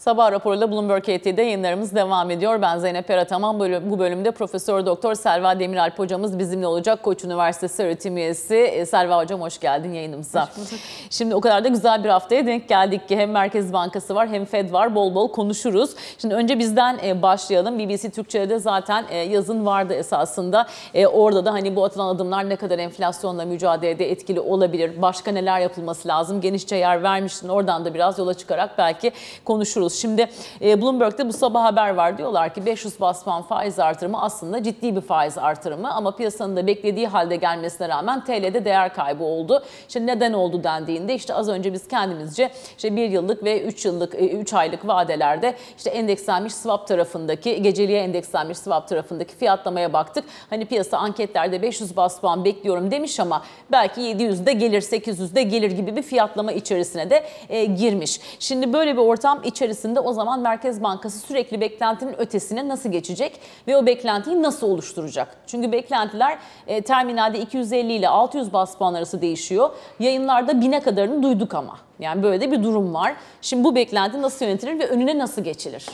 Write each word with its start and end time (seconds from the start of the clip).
Sabah 0.00 0.32
raporuyla 0.32 0.70
Bloomberg 0.70 1.02
HT'de 1.04 1.42
yayınlarımız 1.42 1.94
devam 1.94 2.30
ediyor. 2.30 2.62
Ben 2.62 2.78
Zeynep 2.78 3.10
Erataman. 3.10 3.60
Bu 3.90 3.98
bölümde 3.98 4.30
Profesör 4.30 4.86
Doktor 4.86 5.14
Selva 5.14 5.58
Demiralp 5.58 5.98
hocamız 5.98 6.38
bizimle 6.38 6.66
olacak. 6.66 7.02
Koç 7.02 7.24
Üniversitesi 7.24 7.82
öğretim 7.82 8.16
üyesi. 8.16 8.54
E, 8.54 8.86
Selva 8.86 9.18
hocam 9.18 9.40
hoş 9.40 9.60
geldin 9.60 9.92
yayınımıza. 9.92 10.42
Hoş 10.42 10.80
Şimdi 11.10 11.34
o 11.34 11.40
kadar 11.40 11.64
da 11.64 11.68
güzel 11.68 12.04
bir 12.04 12.08
haftaya 12.08 12.46
denk 12.46 12.68
geldik 12.68 13.08
ki 13.08 13.16
hem 13.16 13.30
Merkez 13.30 13.72
Bankası 13.72 14.14
var 14.14 14.28
hem 14.28 14.44
Fed 14.44 14.72
var. 14.72 14.94
Bol 14.94 15.14
bol 15.14 15.32
konuşuruz. 15.32 15.90
Şimdi 16.18 16.34
önce 16.34 16.58
bizden 16.58 16.98
e, 17.04 17.22
başlayalım. 17.22 17.78
BBC 17.78 18.10
Türkçe'de 18.10 18.58
zaten 18.58 19.04
e, 19.10 19.16
yazın 19.18 19.66
vardı 19.66 19.94
esasında. 19.94 20.66
Orada 21.12 21.44
da 21.44 21.52
hani 21.52 21.76
bu 21.76 21.84
atılan 21.84 22.14
adımlar 22.14 22.48
ne 22.48 22.56
kadar 22.56 22.78
enflasyonla 22.78 23.44
mücadelede 23.44 24.10
etkili 24.10 24.40
olabilir? 24.40 25.02
Başka 25.02 25.32
neler 25.32 25.60
yapılması 25.60 26.08
lazım? 26.08 26.40
Genişçe 26.40 26.76
yer 26.76 27.02
vermiştin. 27.02 27.48
Oradan 27.48 27.84
da 27.84 27.94
biraz 27.94 28.18
yola 28.18 28.34
çıkarak 28.34 28.78
belki 28.78 29.12
konuşuruz 29.44 29.89
konuşuyoruz. 29.90 30.00
Şimdi 30.00 30.28
e, 30.62 30.82
Bloomberg'de 30.82 31.28
bu 31.28 31.32
sabah 31.32 31.64
haber 31.64 31.94
var 31.94 32.18
diyorlar 32.18 32.54
ki 32.54 32.66
500 32.66 33.00
bas 33.00 33.24
puan 33.24 33.42
faiz 33.42 33.78
artırımı 33.78 34.22
aslında 34.22 34.62
ciddi 34.62 34.96
bir 34.96 35.00
faiz 35.00 35.38
artırımı 35.38 35.94
ama 35.94 36.16
piyasanın 36.16 36.56
da 36.56 36.66
beklediği 36.66 37.06
halde 37.06 37.36
gelmesine 37.36 37.88
rağmen 37.88 38.24
TL'de 38.24 38.64
değer 38.64 38.94
kaybı 38.94 39.24
oldu. 39.24 39.62
İşte 39.88 40.06
neden 40.06 40.32
oldu 40.32 40.64
dendiğinde 40.64 41.14
işte 41.14 41.34
az 41.34 41.48
önce 41.48 41.72
biz 41.72 41.88
kendimizce 41.88 42.50
işte 42.76 42.96
1 42.96 43.10
yıllık 43.10 43.44
ve 43.44 43.62
3 43.62 43.84
yıllık 43.84 44.14
3 44.14 44.52
e, 44.52 44.56
aylık 44.56 44.86
vadelerde 44.86 45.54
işte 45.76 45.90
endekslenmiş 45.90 46.54
swap 46.54 46.86
tarafındaki 46.86 47.62
geceliğe 47.62 48.00
endekslenmiş 48.00 48.58
swap 48.58 48.88
tarafındaki 48.88 49.36
fiyatlamaya 49.36 49.92
baktık. 49.92 50.24
Hani 50.50 50.64
piyasa 50.64 50.98
anketlerde 50.98 51.62
500 51.62 51.96
bas 51.96 52.20
puan 52.20 52.44
bekliyorum 52.44 52.90
demiş 52.90 53.20
ama 53.20 53.42
belki 53.72 54.00
700'de 54.00 54.52
gelir 54.52 54.82
800'de 54.82 55.42
gelir 55.42 55.70
gibi 55.70 55.96
bir 55.96 56.02
fiyatlama 56.02 56.52
içerisine 56.52 57.10
de 57.10 57.24
e, 57.48 57.64
girmiş. 57.64 58.20
Şimdi 58.38 58.72
böyle 58.72 58.92
bir 58.92 59.00
ortam 59.00 59.40
içerisinde 59.44 59.79
içerisinde 59.80 60.00
o 60.00 60.12
zaman 60.12 60.40
Merkez 60.40 60.82
Bankası 60.82 61.18
sürekli 61.18 61.60
beklentinin 61.60 62.20
ötesine 62.20 62.68
nasıl 62.68 62.92
geçecek 62.92 63.40
ve 63.66 63.76
o 63.76 63.86
beklentiyi 63.86 64.42
nasıl 64.42 64.66
oluşturacak? 64.66 65.36
Çünkü 65.46 65.72
beklentiler 65.72 66.38
e, 66.66 66.82
terminalde 66.82 67.40
250 67.40 67.92
ile 67.92 68.08
600 68.08 68.52
bas 68.52 68.76
puan 68.76 68.94
arası 68.94 69.22
değişiyor. 69.22 69.70
Yayınlarda 69.98 70.52
1000'e 70.52 70.80
kadarını 70.80 71.22
duyduk 71.22 71.54
ama. 71.54 71.78
Yani 71.98 72.22
böyle 72.22 72.40
de 72.40 72.52
bir 72.52 72.62
durum 72.62 72.94
var. 72.94 73.14
Şimdi 73.42 73.64
bu 73.64 73.74
beklenti 73.74 74.22
nasıl 74.22 74.44
yönetilir 74.44 74.78
ve 74.78 74.86
önüne 74.86 75.18
nasıl 75.18 75.42
geçilir? 75.42 75.86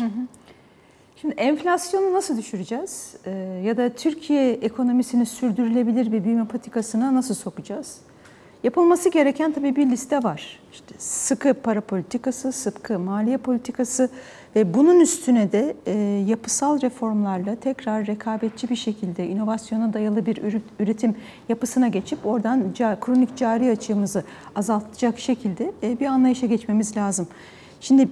Şimdi 1.20 1.34
enflasyonu 1.34 2.12
nasıl 2.12 2.38
düşüreceğiz? 2.38 3.16
Ee, 3.24 3.30
ya 3.64 3.76
da 3.76 3.88
Türkiye 3.88 4.52
ekonomisini 4.52 5.26
sürdürülebilir 5.26 6.12
bir 6.12 6.24
büyüme 6.24 6.46
patikasına 6.48 7.14
nasıl 7.14 7.34
sokacağız? 7.34 7.98
Yapılması 8.66 9.08
gereken 9.08 9.52
tabii 9.52 9.76
bir 9.76 9.90
liste 9.90 10.22
var. 10.22 10.58
İşte 10.72 10.94
sıkı 10.98 11.54
para 11.54 11.80
politikası, 11.80 12.52
sıkı 12.52 12.98
maliye 12.98 13.36
politikası 13.36 14.10
ve 14.56 14.74
bunun 14.74 15.00
üstüne 15.00 15.52
de 15.52 15.76
e, 15.86 15.92
yapısal 16.26 16.80
reformlarla 16.80 17.56
tekrar 17.56 18.06
rekabetçi 18.06 18.68
bir 18.68 18.76
şekilde 18.76 19.26
inovasyona 19.26 19.92
dayalı 19.92 20.26
bir 20.26 20.42
üretim 20.78 21.14
yapısına 21.48 21.88
geçip 21.88 22.26
oradan 22.26 22.74
kronik 23.00 23.36
cari 23.36 23.70
açığımızı 23.70 24.24
azaltacak 24.54 25.18
şekilde 25.18 25.72
e, 25.82 26.00
bir 26.00 26.06
anlayışa 26.06 26.46
geçmemiz 26.46 26.96
lazım. 26.96 27.28
Şimdi 27.80 28.08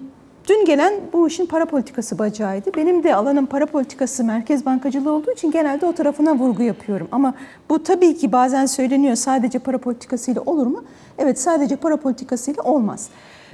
Dün 0.49 0.65
gelen 0.65 0.95
bu 1.13 1.29
işin 1.29 1.47
para 1.47 1.67
politikası 1.67 2.19
bacağıydı. 2.19 2.71
Benim 2.77 3.03
de 3.03 3.15
alanım 3.15 3.47
para 3.47 3.67
politikası, 3.67 4.25
merkez 4.25 4.67
bankacılığı 4.67 5.13
olduğu 5.13 5.33
için 5.33 5.51
genelde 5.51 5.87
o 5.87 5.93
tarafına 5.93 6.35
vurgu 6.35 6.63
yapıyorum. 6.63 7.09
Ama 7.13 7.35
bu 7.69 7.83
tabii 7.83 8.17
ki 8.17 8.33
bazen 8.33 8.67
söyleniyor 8.67 9.17
sadece 9.17 9.59
para 9.59 9.79
politikasıyla 9.79 10.43
olur 10.43 10.67
mu? 10.67 10.85
Evet 11.19 11.41
sadece 11.41 11.77
para 11.77 11.97
politikasıyla 11.97 12.63
olmaz. 12.63 13.09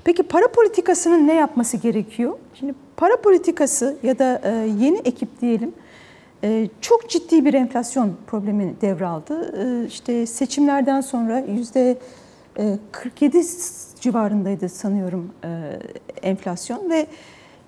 Peki 0.05 0.23
para 0.23 0.49
politikasının 0.49 1.27
ne 1.27 1.35
yapması 1.35 1.77
gerekiyor? 1.77 2.33
Şimdi 2.55 2.75
para 2.97 3.17
politikası 3.17 3.97
ya 4.03 4.19
da 4.19 4.41
e, 4.45 4.51
yeni 4.79 4.99
ekip 4.99 5.41
diyelim 5.41 5.73
e, 6.45 6.69
çok 6.81 7.11
ciddi 7.11 7.45
bir 7.45 7.55
enflasyon 7.55 8.13
problemi 8.27 8.75
devraldı. 8.81 9.55
E, 9.63 9.87
işte 9.87 10.27
seçimlerden 10.27 11.01
sonra 11.01 11.39
yüzde 11.39 11.99
47 12.93 13.43
civarındaydı 14.01 14.69
sanıyorum 14.69 15.31
e, 15.45 15.49
enflasyon 16.23 16.91
ve 16.91 17.07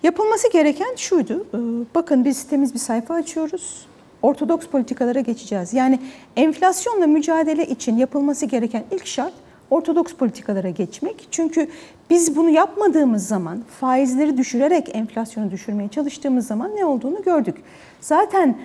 yapılması 0.02 0.52
gereken 0.52 0.94
şuydu. 0.96 1.46
E, 1.54 1.58
bakın 1.94 2.24
biz 2.24 2.48
temiz 2.48 2.74
bir 2.74 2.78
sayfa 2.78 3.14
açıyoruz. 3.14 3.86
Ortodoks 4.22 4.66
politikalara 4.66 5.20
geçeceğiz. 5.20 5.74
Yani 5.74 5.98
enflasyonla 6.36 7.06
mücadele 7.06 7.66
için 7.66 7.96
yapılması 7.96 8.46
gereken 8.46 8.84
ilk 8.90 9.06
şart 9.06 9.32
ortodoks 9.70 10.14
politikalara 10.14 10.70
geçmek. 10.70 11.28
Çünkü 11.30 11.68
biz 12.10 12.36
bunu 12.36 12.50
yapmadığımız 12.50 13.26
zaman 13.26 13.62
faizleri 13.80 14.36
düşürerek 14.36 14.96
enflasyonu 14.96 15.50
düşürmeye 15.50 15.88
çalıştığımız 15.88 16.46
zaman 16.46 16.76
ne 16.76 16.84
olduğunu 16.84 17.22
gördük. 17.22 17.56
Zaten 18.00 18.58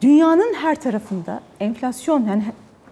dünyanın 0.00 0.54
her 0.54 0.74
tarafında 0.74 1.40
enflasyon 1.60 2.26
yani 2.26 2.42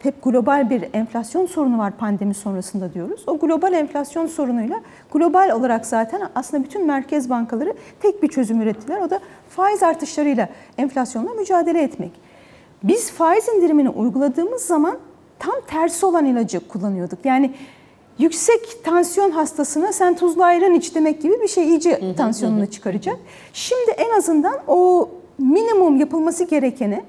hep 0.02 0.22
global 0.22 0.70
bir 0.70 0.84
enflasyon 0.92 1.46
sorunu 1.46 1.78
var 1.78 1.92
pandemi 1.96 2.34
sonrasında 2.34 2.94
diyoruz. 2.94 3.24
O 3.26 3.38
global 3.38 3.72
enflasyon 3.72 4.26
sorunuyla 4.26 4.80
global 5.12 5.50
olarak 5.50 5.86
zaten 5.86 6.22
aslında 6.34 6.64
bütün 6.64 6.86
merkez 6.86 7.30
bankaları 7.30 7.74
tek 8.00 8.22
bir 8.22 8.28
çözüm 8.28 8.60
ürettiler. 8.60 9.00
O 9.00 9.10
da 9.10 9.20
faiz 9.48 9.82
artışlarıyla 9.82 10.48
enflasyonla 10.78 11.34
mücadele 11.34 11.82
etmek. 11.82 12.10
Biz 12.82 13.10
faiz 13.10 13.48
indirimini 13.48 13.88
uyguladığımız 13.88 14.62
zaman 14.62 14.98
tam 15.38 15.54
tersi 15.66 16.06
olan 16.06 16.24
ilacı 16.24 16.68
kullanıyorduk. 16.68 17.18
Yani 17.24 17.54
yüksek 18.18 18.84
tansiyon 18.84 19.30
hastasına 19.30 19.92
sen 19.92 20.16
tuzlu 20.16 20.44
ayran 20.44 20.74
iç 20.74 20.94
demek 20.94 21.22
gibi 21.22 21.40
bir 21.42 21.48
şey 21.48 21.68
iyice 21.68 22.14
tansiyonunu 22.16 22.66
çıkaracak. 22.66 23.16
Şimdi 23.52 23.90
en 23.90 24.18
azından 24.18 24.54
o 24.66 25.08
minimum 25.38 25.96
yapılması 25.96 26.44
gerekeni 26.44 27.02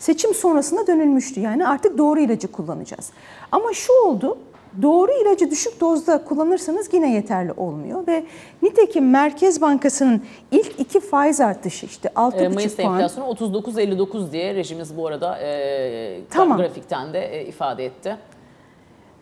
seçim 0.00 0.34
sonrasında 0.34 0.86
dönülmüştü. 0.86 1.40
Yani 1.40 1.66
artık 1.66 1.98
doğru 1.98 2.20
ilacı 2.20 2.52
kullanacağız. 2.52 3.10
Ama 3.52 3.72
şu 3.72 3.92
oldu, 3.92 4.38
doğru 4.82 5.12
ilacı 5.12 5.50
düşük 5.50 5.80
dozda 5.80 6.24
kullanırsanız 6.24 6.88
yine 6.92 7.12
yeterli 7.12 7.52
olmuyor 7.52 8.06
ve 8.06 8.24
nitekim 8.62 9.10
Merkez 9.10 9.60
Bankası'nın 9.60 10.22
ilk 10.50 10.80
iki 10.80 11.00
faiz 11.00 11.40
artışı 11.40 11.86
işte 11.86 12.08
6,5 12.08 12.44
e, 12.44 12.48
Mayıs 12.48 12.76
puan. 12.76 12.94
enflasyonu 12.94 13.32
39.59 13.32 14.32
diye 14.32 14.54
rejimiz 14.54 14.96
bu 14.96 15.06
arada 15.06 15.38
e, 15.38 16.20
tamam. 16.30 16.58
grafikten 16.58 17.12
de 17.12 17.40
e, 17.40 17.46
ifade 17.46 17.84
etti. 17.84 18.16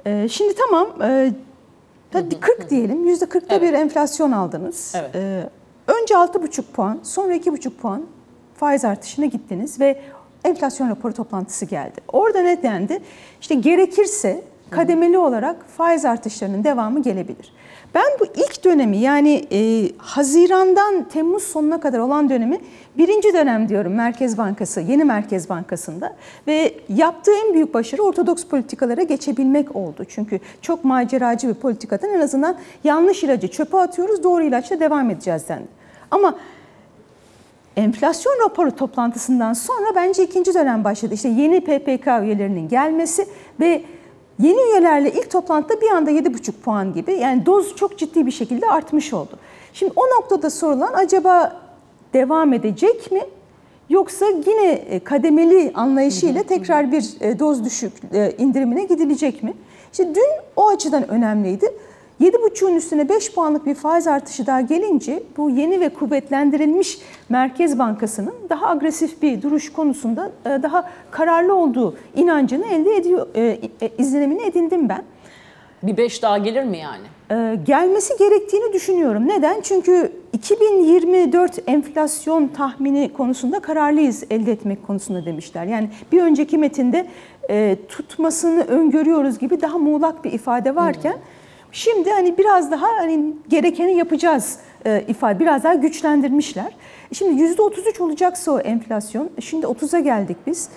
E, 0.06 0.28
şimdi 0.28 0.54
tamam, 0.54 1.02
e, 1.02 1.32
hadi 2.12 2.40
40 2.40 2.70
diyelim, 2.70 3.08
%40'da 3.08 3.54
evet. 3.54 3.62
bir 3.62 3.72
enflasyon 3.72 4.32
aldınız. 4.32 4.94
Evet. 4.96 5.14
E, 5.14 5.50
önce 5.86 6.14
6,5 6.14 6.62
puan, 6.62 7.00
sonra 7.02 7.34
2,5 7.36 7.70
puan 7.70 8.02
faiz 8.54 8.84
artışına 8.84 9.26
gittiniz 9.26 9.80
ve 9.80 10.00
enflasyon 10.44 10.90
raporu 10.90 11.12
toplantısı 11.12 11.64
geldi. 11.64 12.00
Orada 12.12 12.42
ne 12.42 12.62
dendi? 12.62 12.98
İşte 13.40 13.54
gerekirse 13.54 14.42
kademeli 14.70 15.18
olarak 15.18 15.56
faiz 15.76 16.04
artışlarının 16.04 16.64
devamı 16.64 17.02
gelebilir. 17.02 17.52
Ben 17.94 18.06
bu 18.20 18.24
ilk 18.26 18.64
dönemi 18.64 18.96
yani 18.96 19.46
e, 19.52 19.90
Haziran'dan 19.98 21.08
Temmuz 21.08 21.42
sonuna 21.42 21.80
kadar 21.80 21.98
olan 21.98 22.30
dönemi 22.30 22.60
birinci 22.98 23.32
dönem 23.32 23.68
diyorum 23.68 23.94
Merkez 23.94 24.38
Bankası, 24.38 24.80
yeni 24.80 25.04
Merkez 25.04 25.48
Bankası'nda 25.48 26.16
ve 26.46 26.74
yaptığı 26.88 27.32
en 27.46 27.54
büyük 27.54 27.74
başarı 27.74 28.02
ortodoks 28.02 28.44
politikalara 28.44 29.02
geçebilmek 29.02 29.76
oldu. 29.76 30.04
Çünkü 30.08 30.40
çok 30.62 30.84
maceracı 30.84 31.48
bir 31.48 31.54
politikadan 31.54 32.10
en 32.10 32.20
azından 32.20 32.56
yanlış 32.84 33.24
ilacı 33.24 33.48
çöpe 33.48 33.76
atıyoruz, 33.76 34.22
doğru 34.22 34.42
ilaçla 34.42 34.80
devam 34.80 35.10
edeceğiz 35.10 35.48
dendi. 35.48 35.68
Ama 36.10 36.34
enflasyon 37.78 38.32
raporu 38.44 38.76
toplantısından 38.76 39.52
sonra 39.52 39.94
bence 39.94 40.24
ikinci 40.24 40.54
dönem 40.54 40.84
başladı. 40.84 41.14
İşte 41.14 41.28
yeni 41.28 41.60
PPK 41.60 42.06
üyelerinin 42.06 42.68
gelmesi 42.68 43.26
ve 43.60 43.82
yeni 44.38 44.60
üyelerle 44.70 45.12
ilk 45.12 45.30
toplantıda 45.30 45.80
bir 45.80 45.90
anda 45.90 46.10
7,5 46.10 46.52
puan 46.52 46.94
gibi 46.94 47.12
yani 47.12 47.46
doz 47.46 47.76
çok 47.76 47.98
ciddi 47.98 48.26
bir 48.26 48.30
şekilde 48.30 48.66
artmış 48.66 49.12
oldu. 49.12 49.38
Şimdi 49.72 49.92
o 49.96 50.02
noktada 50.02 50.50
sorulan 50.50 50.92
acaba 50.92 51.60
devam 52.14 52.52
edecek 52.52 53.12
mi? 53.12 53.20
Yoksa 53.88 54.26
yine 54.46 54.70
e, 54.70 55.04
kademeli 55.04 55.72
anlayışıyla 55.74 56.42
tekrar 56.42 56.92
bir 56.92 57.14
e, 57.20 57.38
doz 57.38 57.64
düşük 57.64 57.92
e, 58.12 58.34
indirimine 58.38 58.84
gidilecek 58.84 59.42
mi? 59.42 59.54
İşte 59.92 60.14
dün 60.14 60.28
o 60.56 60.68
açıdan 60.68 61.08
önemliydi. 61.08 61.66
7,5'un 62.20 62.76
üstüne 62.76 63.08
5 63.08 63.34
puanlık 63.34 63.66
bir 63.66 63.74
faiz 63.74 64.06
artışı 64.06 64.46
daha 64.46 64.60
gelince 64.60 65.22
bu 65.36 65.50
yeni 65.50 65.80
ve 65.80 65.88
kuvvetlendirilmiş 65.88 66.98
Merkez 67.28 67.78
Bankası'nın 67.78 68.34
daha 68.50 68.68
agresif 68.68 69.22
bir 69.22 69.42
duruş 69.42 69.72
konusunda 69.72 70.30
e, 70.46 70.48
daha 70.62 70.90
kararlı 71.10 71.54
olduğu 71.54 71.96
inancını 72.16 72.66
elde 72.66 72.96
ediyor, 72.96 73.26
e, 73.34 73.58
e, 73.80 73.90
izlenimini 73.98 74.42
edindim 74.42 74.88
ben. 74.88 75.02
Bir 75.82 75.96
5 75.96 76.22
daha 76.22 76.38
gelir 76.38 76.64
mi 76.64 76.78
yani? 76.78 77.06
Gelmesi 77.64 78.18
gerektiğini 78.18 78.72
düşünüyorum. 78.72 79.28
Neden? 79.28 79.60
Çünkü 79.60 80.12
2024 80.32 81.58
enflasyon 81.66 82.48
tahmini 82.48 83.12
konusunda 83.12 83.60
kararlıyız 83.60 84.24
elde 84.30 84.52
etmek 84.52 84.86
konusunda 84.86 85.24
demişler. 85.24 85.64
Yani 85.64 85.90
bir 86.12 86.22
önceki 86.22 86.58
metinde 86.58 87.06
tutmasını 87.88 88.62
öngörüyoruz 88.62 89.38
gibi 89.38 89.60
daha 89.60 89.78
muğlak 89.78 90.24
bir 90.24 90.32
ifade 90.32 90.74
varken... 90.74 91.12
Hmm 91.12 91.37
Şimdi 91.72 92.10
hani 92.10 92.38
biraz 92.38 92.70
daha 92.70 92.86
hani 92.96 93.32
gerekeni 93.48 93.96
yapacağız 93.96 94.58
e, 94.86 95.04
ifade 95.08 95.40
biraz 95.40 95.64
daha 95.64 95.74
güçlendirmişler. 95.74 96.72
Şimdi 97.12 97.42
%33 97.42 98.02
olacaksa 98.02 98.52
o 98.52 98.58
enflasyon, 98.60 99.30
şimdi 99.40 99.66
30'a 99.66 100.00
geldik 100.00 100.36
biz. 100.46 100.68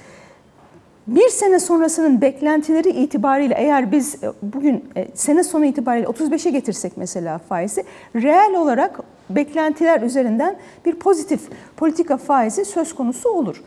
Bir 1.07 1.29
sene 1.29 1.59
sonrasının 1.59 2.21
beklentileri 2.21 2.89
itibariyle 2.89 3.55
eğer 3.57 3.91
biz 3.91 4.23
e, 4.23 4.31
bugün 4.41 4.85
e, 4.95 5.07
sene 5.13 5.43
sonu 5.43 5.65
itibariyle 5.65 6.07
35'e 6.07 6.51
getirsek 6.51 6.97
mesela 6.97 7.37
faizi, 7.37 7.83
reel 8.15 8.53
olarak 8.55 8.99
beklentiler 9.29 10.01
üzerinden 10.01 10.55
bir 10.85 10.95
pozitif 10.95 11.41
politika 11.77 12.17
faizi 12.17 12.65
söz 12.65 12.95
konusu 12.95 13.29
olur. 13.29 13.63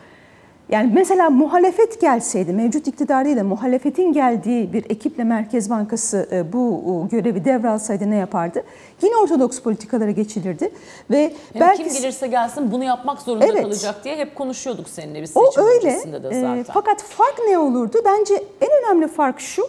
Yani 0.69 0.90
mesela 0.94 1.31
muhalefet 1.31 2.00
gelseydi, 2.00 2.52
mevcut 2.52 2.87
iktidar 2.87 3.25
değil 3.25 3.37
de 3.37 3.43
muhalefetin 3.43 4.12
geldiği 4.12 4.72
bir 4.72 4.84
ekiple 4.90 5.25
Merkez 5.25 5.70
Bankası 5.70 6.28
e, 6.32 6.52
bu 6.52 7.08
görevi 7.11 7.44
devralsaydı 7.44 8.11
ne 8.11 8.16
yapardı? 8.16 8.62
Yine 9.02 9.16
ortodoks 9.16 9.61
politikalara 9.61 10.11
geçilirdi 10.11 10.70
ve 11.11 11.19
Yani 11.20 11.32
belki 11.61 11.84
kim 11.84 11.93
gelirse 11.93 12.26
gelsin 12.26 12.72
bunu 12.72 12.84
yapmak 12.84 13.22
zorunda 13.22 13.46
Evet. 13.46 13.62
kalacak 13.62 14.05
diye 14.05 14.16
hep 14.16 14.34
konuşuyorduk 14.34 14.88
seninle 14.88 15.22
biz 15.22 15.32
o 15.37 15.46
seçim 15.46 15.62
öyle. 15.64 15.76
öncesinde 15.76 16.22
de 16.22 16.28
Ee, 16.28 16.40
zaten. 16.40 16.62
fakat 16.75 17.02
fark 17.02 17.34
ne 17.49 17.58
olurdu? 17.58 17.99
Bence 18.05 18.34
en 18.61 18.69
önemli 18.84 19.08
fark 19.08 19.40
şu. 19.40 19.62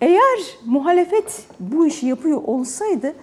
Eğer 0.00 0.38
muhalefet 0.64 1.42
bu 1.60 1.86
işi 1.86 2.06
yapıyor 2.06 2.42
olsaydı 2.46 3.14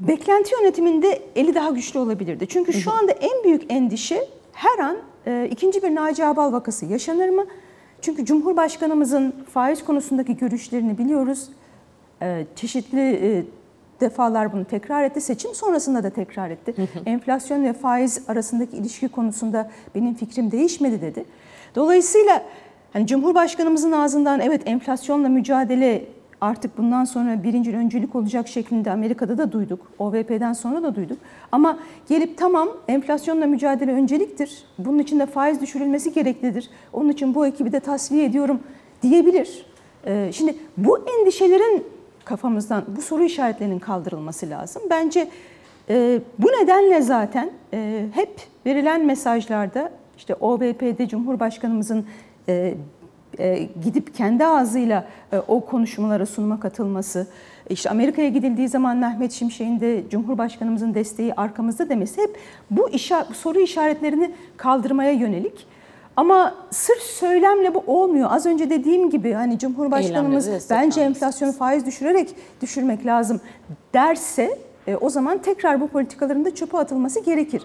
beklenti 0.00 0.54
yönetiminde 0.60 1.22
eli 1.36 1.54
daha 1.54 1.70
güçlü 1.70 1.98
olabilirdi. 1.98 2.46
Çünkü 2.48 2.72
şu 2.72 2.92
anda 2.92 3.12
en 3.12 3.44
büyük 3.44 3.72
endişe 3.72 4.28
her 4.52 4.78
an 4.78 4.96
e, 5.26 5.48
ikinci 5.50 5.82
bir 5.82 5.94
Naci 5.94 6.24
Ağbal 6.24 6.52
vakası 6.52 6.86
yaşanır 6.86 7.28
mı? 7.28 7.44
Çünkü 8.00 8.24
Cumhurbaşkanımızın 8.24 9.34
faiz 9.50 9.84
konusundaki 9.84 10.36
görüşlerini 10.36 10.98
biliyoruz. 10.98 11.48
E, 12.22 12.46
çeşitli 12.56 13.00
e, 13.00 13.44
defalar 14.00 14.52
bunu 14.52 14.64
tekrar 14.64 15.04
etti. 15.04 15.20
Seçim 15.20 15.54
sonrasında 15.54 16.02
da 16.02 16.10
tekrar 16.10 16.50
etti. 16.50 16.74
Enflasyon 17.06 17.64
ve 17.64 17.72
faiz 17.72 18.22
arasındaki 18.28 18.76
ilişki 18.76 19.08
konusunda 19.08 19.70
benim 19.94 20.14
fikrim 20.14 20.50
değişmedi 20.50 21.00
dedi. 21.00 21.24
Dolayısıyla 21.74 22.42
hani 22.92 23.06
Cumhurbaşkanımızın 23.06 23.92
ağzından 23.92 24.40
evet 24.40 24.62
enflasyonla 24.66 25.28
mücadele 25.28 26.04
artık 26.44 26.78
bundan 26.78 27.04
sonra 27.04 27.42
birinci 27.42 27.76
öncülük 27.76 28.14
olacak 28.14 28.48
şeklinde 28.48 28.90
Amerika'da 28.90 29.38
da 29.38 29.52
duyduk. 29.52 29.80
OVP'den 29.98 30.52
sonra 30.52 30.82
da 30.82 30.94
duyduk. 30.94 31.18
Ama 31.52 31.78
gelip 32.08 32.38
tamam 32.38 32.68
enflasyonla 32.88 33.46
mücadele 33.46 33.92
önceliktir. 33.92 34.64
Bunun 34.78 34.98
için 34.98 35.18
de 35.18 35.26
faiz 35.26 35.60
düşürülmesi 35.60 36.12
gereklidir. 36.12 36.70
Onun 36.92 37.08
için 37.08 37.34
bu 37.34 37.46
ekibi 37.46 37.72
de 37.72 37.80
tasfiye 37.80 38.24
ediyorum 38.24 38.60
diyebilir. 39.02 39.66
Ee, 40.06 40.30
Şimdi 40.32 40.56
bu 40.76 40.98
endişelerin 40.98 41.84
kafamızdan, 42.24 42.84
bu 42.96 43.02
soru 43.02 43.24
işaretlerinin 43.24 43.78
kaldırılması 43.78 44.50
lazım. 44.50 44.82
Bence 44.90 45.28
e, 45.88 46.20
bu 46.38 46.46
nedenle 46.46 47.02
zaten 47.02 47.50
e, 47.74 48.06
hep 48.12 48.40
verilen 48.66 49.06
mesajlarda 49.06 49.90
işte 50.16 50.34
OVP'de 50.34 51.08
Cumhurbaşkanımızın 51.08 52.06
e, 53.38 53.68
gidip 53.84 54.14
kendi 54.14 54.44
ağzıyla 54.46 55.04
e, 55.32 55.38
o 55.48 55.60
konuşmalara 55.60 56.26
sunuma 56.26 56.60
katılması, 56.60 57.26
işte 57.70 57.90
Amerika'ya 57.90 58.28
gidildiği 58.28 58.68
zaman 58.68 58.96
Mehmet 58.96 59.32
Şimşek'in 59.32 59.80
de 59.80 60.02
Cumhurbaşkanımızın 60.10 60.94
desteği 60.94 61.34
arkamızda 61.34 61.88
demesi 61.88 62.20
hep 62.22 62.36
bu 62.70 62.88
işa- 62.90 63.26
soru 63.34 63.58
işaretlerini 63.60 64.30
kaldırmaya 64.56 65.10
yönelik. 65.12 65.66
Ama 66.16 66.54
sırf 66.70 67.02
söylemle 67.02 67.74
bu 67.74 67.82
olmuyor. 67.86 68.28
Az 68.32 68.46
önce 68.46 68.70
dediğim 68.70 69.10
gibi 69.10 69.32
hani 69.32 69.58
Cumhurbaşkanımız 69.58 70.46
bence 70.70 71.00
enflasyonu 71.00 71.52
faiz 71.52 71.86
düşürerek 71.86 72.28
düşürmek 72.62 73.06
lazım 73.06 73.40
derse 73.94 74.58
e, 74.86 74.96
o 74.96 75.10
zaman 75.10 75.38
tekrar 75.38 75.80
bu 75.80 75.88
politikaların 75.88 76.44
da 76.44 76.54
çöpe 76.54 76.78
atılması 76.78 77.20
gerekir. 77.20 77.62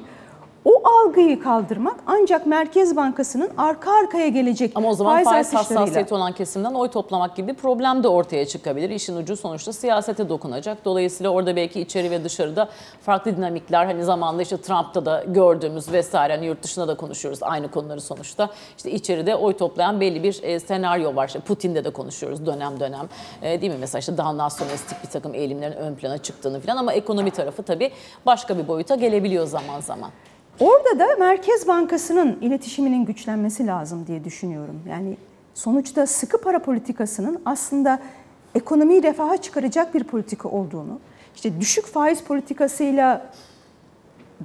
O 0.66 0.84
algıyı 0.90 1.40
kaldırmak 1.40 1.96
ancak 2.08 2.46
Merkez 2.46 2.96
Bankası'nın 2.96 3.50
arka 3.58 3.92
arkaya 4.00 4.28
gelecek 4.28 4.72
Ama 4.76 4.90
o 4.90 4.94
zaman 4.94 5.24
faiz, 5.24 5.28
artışlarıyla. 5.28 5.82
hassasiyeti 5.82 6.14
olan 6.14 6.32
kesimden 6.32 6.74
oy 6.74 6.88
toplamak 6.88 7.36
gibi 7.36 7.48
bir 7.48 7.54
problem 7.54 8.04
de 8.04 8.08
ortaya 8.08 8.46
çıkabilir. 8.48 8.90
İşin 8.90 9.16
ucu 9.16 9.38
sonuçta 9.38 9.74
siyasete 9.74 10.30
dokunacak. 10.30 10.86
Dolayısıyla 10.86 11.30
orada 11.30 11.56
belki 11.56 11.82
içeri 11.82 12.12
ve 12.12 12.24
dışarıda 12.24 12.70
farklı 13.02 13.38
dinamikler 13.38 13.86
hani 13.86 14.04
zamanında 14.04 14.42
işte 14.42 14.58
Trump'ta 14.62 15.06
da 15.06 15.24
gördüğümüz 15.28 15.92
vesaire 15.92 16.34
hani 16.36 16.46
yurt 16.46 16.64
dışında 16.64 16.88
da 16.88 16.98
konuşuyoruz 16.98 17.44
aynı 17.44 17.72
konuları 17.72 18.02
sonuçta. 18.02 18.50
İşte 18.78 18.92
içeride 18.92 19.36
oy 19.36 19.58
toplayan 19.58 20.02
belli 20.02 20.24
bir 20.24 20.40
e, 20.44 20.60
senaryo 20.60 21.16
var. 21.16 21.28
İşte 21.28 21.40
Putin'de 21.40 21.86
de 21.86 21.90
konuşuyoruz 21.90 22.46
dönem 22.46 22.80
dönem. 22.80 23.10
E, 23.42 23.62
değil 23.62 23.74
mi? 23.74 23.80
Mesela 23.80 24.00
işte 24.00 24.18
daha 24.18 24.38
nasyonalistik 24.38 25.04
bir 25.04 25.10
takım 25.10 25.36
eğilimlerin 25.36 25.78
ön 25.78 25.96
plana 25.96 26.18
çıktığını 26.18 26.60
falan 26.60 26.78
ama 26.78 26.94
ekonomi 26.94 27.32
tarafı 27.32 27.64
tabii 27.64 27.92
başka 28.26 28.58
bir 28.58 28.68
boyuta 28.68 28.96
gelebiliyor 28.96 29.46
zaman 29.46 29.80
zaman. 29.80 30.10
Orada 30.60 31.00
da 31.00 31.08
Merkez 31.20 31.68
Bankası'nın 31.68 32.38
iletişiminin 32.42 33.06
güçlenmesi 33.06 33.68
lazım 33.68 34.08
diye 34.08 34.24
düşünüyorum. 34.24 34.82
Yani 34.90 35.18
sonuçta 35.54 36.08
sıkı 36.08 36.42
para 36.42 36.60
politikasının 36.60 37.42
aslında 37.46 38.00
ekonomiyi 38.56 39.04
refaha 39.04 39.38
çıkaracak 39.38 39.94
bir 39.94 40.04
politika 40.04 40.50
olduğunu, 40.50 41.00
işte 41.36 41.62
düşük 41.62 41.86
faiz 41.86 42.22
politikasıyla 42.22 43.32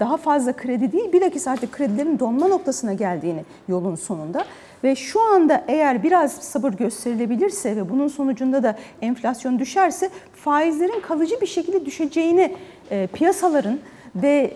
daha 0.01 0.17
fazla 0.17 0.53
kredi 0.53 0.93
değil, 0.93 1.13
bilakis 1.13 1.49
artık 1.49 1.73
kredilerin 1.73 2.19
donma 2.19 2.49
noktasına 2.49 2.93
geldiğini 2.93 3.45
yolun 3.69 3.95
sonunda 3.95 4.45
ve 4.85 4.97
şu 4.97 5.21
anda 5.21 5.65
eğer 5.69 6.03
biraz 6.03 6.33
sabır 6.33 6.73
gösterilebilirse 6.73 7.77
ve 7.77 7.91
bunun 7.91 8.09
sonucunda 8.09 8.63
da 8.63 8.77
enflasyon 9.03 9.59
düşerse 9.59 10.11
faizlerin 10.35 11.01
kalıcı 11.01 11.41
bir 11.41 11.47
şekilde 11.47 11.87
düşeceğini 11.87 12.57
e, 12.91 13.07
piyasaların 13.07 13.79
ve 14.15 14.55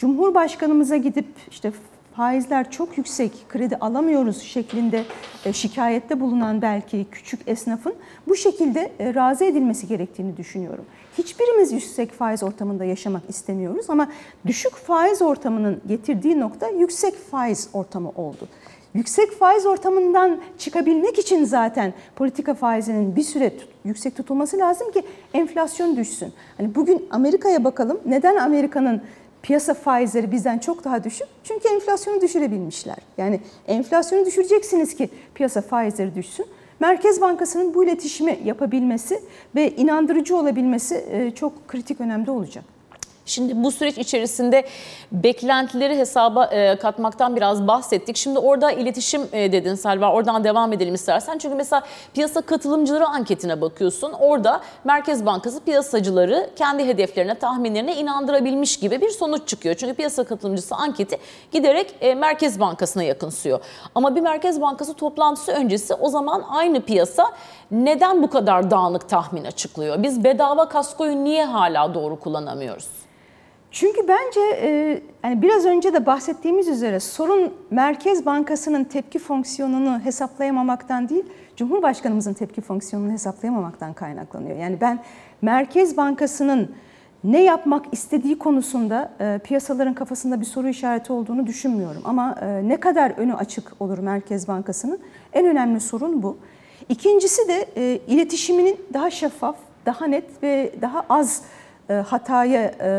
Cumhurbaşkanımıza 0.00 0.96
gidip 0.96 1.26
işte 1.50 1.72
faizler 2.16 2.70
çok 2.70 2.98
yüksek, 2.98 3.32
kredi 3.48 3.76
alamıyoruz 3.76 4.42
şeklinde 4.42 5.04
e, 5.44 5.52
şikayette 5.52 6.20
bulunan 6.20 6.62
belki 6.62 7.06
küçük 7.12 7.40
esnafın 7.46 7.94
bu 8.28 8.36
şekilde 8.36 8.92
e, 8.98 9.14
razı 9.14 9.44
edilmesi 9.44 9.86
gerektiğini 9.88 10.36
düşünüyorum. 10.36 10.84
Hiçbirimiz 11.18 11.72
yüksek 11.72 12.12
faiz 12.12 12.42
ortamında 12.42 12.84
yaşamak 12.84 13.22
istemiyoruz 13.28 13.90
ama 13.90 14.08
düşük 14.46 14.74
faiz 14.74 15.22
ortamının 15.22 15.80
getirdiği 15.88 16.40
nokta 16.40 16.68
yüksek 16.68 17.14
faiz 17.30 17.68
ortamı 17.72 18.08
oldu. 18.08 18.48
Yüksek 18.94 19.32
faiz 19.32 19.66
ortamından 19.66 20.40
çıkabilmek 20.58 21.18
için 21.18 21.44
zaten 21.44 21.94
politika 22.16 22.54
faizinin 22.54 23.16
bir 23.16 23.22
süre 23.22 23.56
tut- 23.58 23.68
yüksek 23.84 24.16
tutulması 24.16 24.58
lazım 24.58 24.92
ki 24.92 25.02
enflasyon 25.34 25.96
düşsün. 25.96 26.32
Hani 26.56 26.74
bugün 26.74 27.08
Amerika'ya 27.10 27.64
bakalım. 27.64 28.00
Neden 28.06 28.36
Amerika'nın 28.36 29.02
piyasa 29.42 29.74
faizleri 29.74 30.32
bizden 30.32 30.58
çok 30.58 30.84
daha 30.84 31.04
düşük? 31.04 31.26
Çünkü 31.44 31.68
enflasyonu 31.68 32.20
düşürebilmişler. 32.20 32.96
Yani 33.18 33.40
enflasyonu 33.68 34.26
düşüreceksiniz 34.26 34.94
ki 34.94 35.08
piyasa 35.34 35.60
faizleri 35.60 36.14
düşsün. 36.14 36.46
Merkez 36.80 37.20
Bankası'nın 37.20 37.74
bu 37.74 37.84
iletişimi 37.84 38.38
yapabilmesi 38.44 39.22
ve 39.54 39.70
inandırıcı 39.70 40.36
olabilmesi 40.36 41.04
e, 41.10 41.30
çok 41.30 41.68
kritik 41.68 42.00
önemde 42.00 42.30
olacak. 42.30 42.64
Şimdi 43.30 43.64
bu 43.64 43.70
süreç 43.70 43.98
içerisinde 43.98 44.64
beklentileri 45.12 45.96
hesaba 45.96 46.44
e, 46.44 46.76
katmaktan 46.76 47.36
biraz 47.36 47.66
bahsettik. 47.66 48.16
Şimdi 48.16 48.38
orada 48.38 48.72
iletişim 48.72 49.22
e, 49.32 49.52
dedin 49.52 49.74
Selva. 49.74 50.12
Oradan 50.12 50.44
devam 50.44 50.72
edelim 50.72 50.94
istersen. 50.94 51.38
Çünkü 51.38 51.54
mesela 51.54 51.82
piyasa 52.14 52.40
katılımcıları 52.40 53.06
anketine 53.06 53.60
bakıyorsun. 53.60 54.12
Orada 54.12 54.60
Merkez 54.84 55.26
Bankası 55.26 55.64
piyasacıları 55.64 56.50
kendi 56.56 56.86
hedeflerine, 56.86 57.34
tahminlerine 57.34 57.96
inandırabilmiş 57.96 58.76
gibi 58.76 59.00
bir 59.00 59.10
sonuç 59.10 59.48
çıkıyor. 59.48 59.74
Çünkü 59.74 59.94
piyasa 59.94 60.24
katılımcısı 60.24 60.74
anketi 60.74 61.18
giderek 61.52 61.94
e, 62.00 62.14
Merkez 62.14 62.60
Bankası'na 62.60 63.02
yakınsıyor. 63.02 63.60
Ama 63.94 64.16
bir 64.16 64.20
Merkez 64.20 64.60
Bankası 64.60 64.94
toplantısı 64.94 65.52
öncesi 65.52 65.94
o 65.94 66.08
zaman 66.08 66.44
aynı 66.48 66.80
piyasa 66.80 67.32
neden 67.70 68.22
bu 68.22 68.30
kadar 68.30 68.70
dağınık 68.70 69.08
tahmin 69.08 69.44
açıklıyor? 69.44 70.02
Biz 70.02 70.24
bedava 70.24 70.68
kaskoyu 70.68 71.24
niye 71.24 71.44
hala 71.44 71.94
doğru 71.94 72.20
kullanamıyoruz? 72.20 73.00
Çünkü 73.70 74.08
bence 74.08 74.40
e, 74.40 75.00
yani 75.24 75.42
biraz 75.42 75.64
önce 75.66 75.92
de 75.92 76.06
bahsettiğimiz 76.06 76.68
üzere 76.68 77.00
sorun 77.00 77.54
Merkez 77.70 78.26
Bankası'nın 78.26 78.84
tepki 78.84 79.18
fonksiyonunu 79.18 80.00
hesaplayamamaktan 80.00 81.08
değil, 81.08 81.24
Cumhurbaşkanımızın 81.56 82.34
tepki 82.34 82.60
fonksiyonunu 82.60 83.12
hesaplayamamaktan 83.12 83.92
kaynaklanıyor. 83.92 84.56
Yani 84.56 84.80
ben 84.80 84.98
Merkez 85.42 85.96
Bankası'nın 85.96 86.70
ne 87.24 87.42
yapmak 87.42 87.84
istediği 87.92 88.38
konusunda 88.38 89.12
e, 89.20 89.40
piyasaların 89.44 89.94
kafasında 89.94 90.40
bir 90.40 90.46
soru 90.46 90.68
işareti 90.68 91.12
olduğunu 91.12 91.46
düşünmüyorum. 91.46 92.02
Ama 92.04 92.36
e, 92.42 92.68
ne 92.68 92.76
kadar 92.76 93.10
önü 93.10 93.34
açık 93.34 93.72
olur 93.80 93.98
Merkez 93.98 94.48
Bankası'nın 94.48 94.98
en 95.32 95.46
önemli 95.46 95.80
sorun 95.80 96.22
bu. 96.22 96.36
İkincisi 96.88 97.48
de 97.48 97.66
e, 97.76 98.00
iletişiminin 98.06 98.76
daha 98.92 99.10
şeffaf, 99.10 99.56
daha 99.86 100.06
net 100.06 100.42
ve 100.42 100.72
daha 100.82 101.04
az 101.08 101.42
hataya 101.94 102.62
e, 102.80 102.90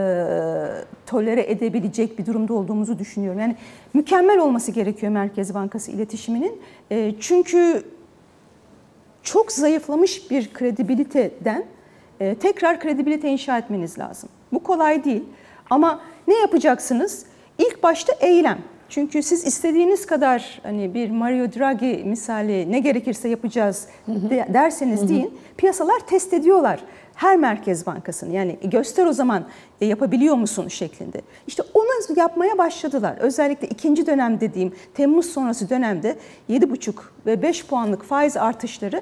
tolere 1.06 1.52
edebilecek 1.52 2.20
bir 2.20 2.26
durumda 2.26 2.54
olduğumuzu 2.54 3.00
düşünüyorum. 3.00 3.40
Yani 3.40 3.56
mükemmel 3.94 4.40
olması 4.40 4.72
gerekiyor 4.72 5.12
Merkez 5.12 5.54
Bankası 5.54 5.92
iletişiminin. 5.92 6.62
E, 6.92 7.14
çünkü 7.20 7.84
çok 9.24 9.52
zayıflamış 9.52 10.32
bir 10.32 10.54
kredibiliteden 10.54 11.66
e, 12.20 12.36
tekrar 12.36 12.80
kredibilite 12.80 13.30
inşa 13.30 13.58
etmeniz 13.58 14.00
lazım. 14.00 14.30
Bu 14.54 14.64
kolay 14.64 15.04
değil 15.04 15.24
ama 15.70 16.02
ne 16.28 16.36
yapacaksınız? 16.36 17.26
İlk 17.58 17.84
başta 17.84 18.14
eylem. 18.20 18.58
Çünkü 18.92 19.24
siz 19.24 19.46
istediğiniz 19.48 20.06
kadar 20.06 20.60
hani 20.64 20.94
bir 20.94 21.10
Mario 21.12 21.54
Draghi 21.54 22.04
misali 22.06 22.72
ne 22.72 22.80
gerekirse 22.80 23.30
yapacağız 23.30 23.88
de- 24.08 24.48
derseniz 24.54 25.10
deyin 25.10 25.38
piyasalar 25.58 26.00
test 26.00 26.34
ediyorlar 26.34 26.80
her 27.16 27.38
merkez 27.38 27.86
bankasını. 27.86 28.36
Yani 28.36 28.58
göster 28.64 29.06
o 29.06 29.14
zaman 29.14 29.44
e, 29.82 29.86
yapabiliyor 29.86 30.36
musun 30.36 30.68
şeklinde. 30.68 31.22
İşte 31.48 31.64
onu 31.74 32.18
yapmaya 32.20 32.58
başladılar. 32.58 33.18
Özellikle 33.20 33.68
ikinci 33.68 34.06
dönem 34.08 34.40
dediğim 34.40 34.74
Temmuz 34.94 35.26
sonrası 35.26 35.70
dönemde 35.70 36.16
7,5 36.50 36.94
ve 37.26 37.42
5 37.42 37.66
puanlık 37.66 38.04
faiz 38.04 38.38
artışları 38.38 39.02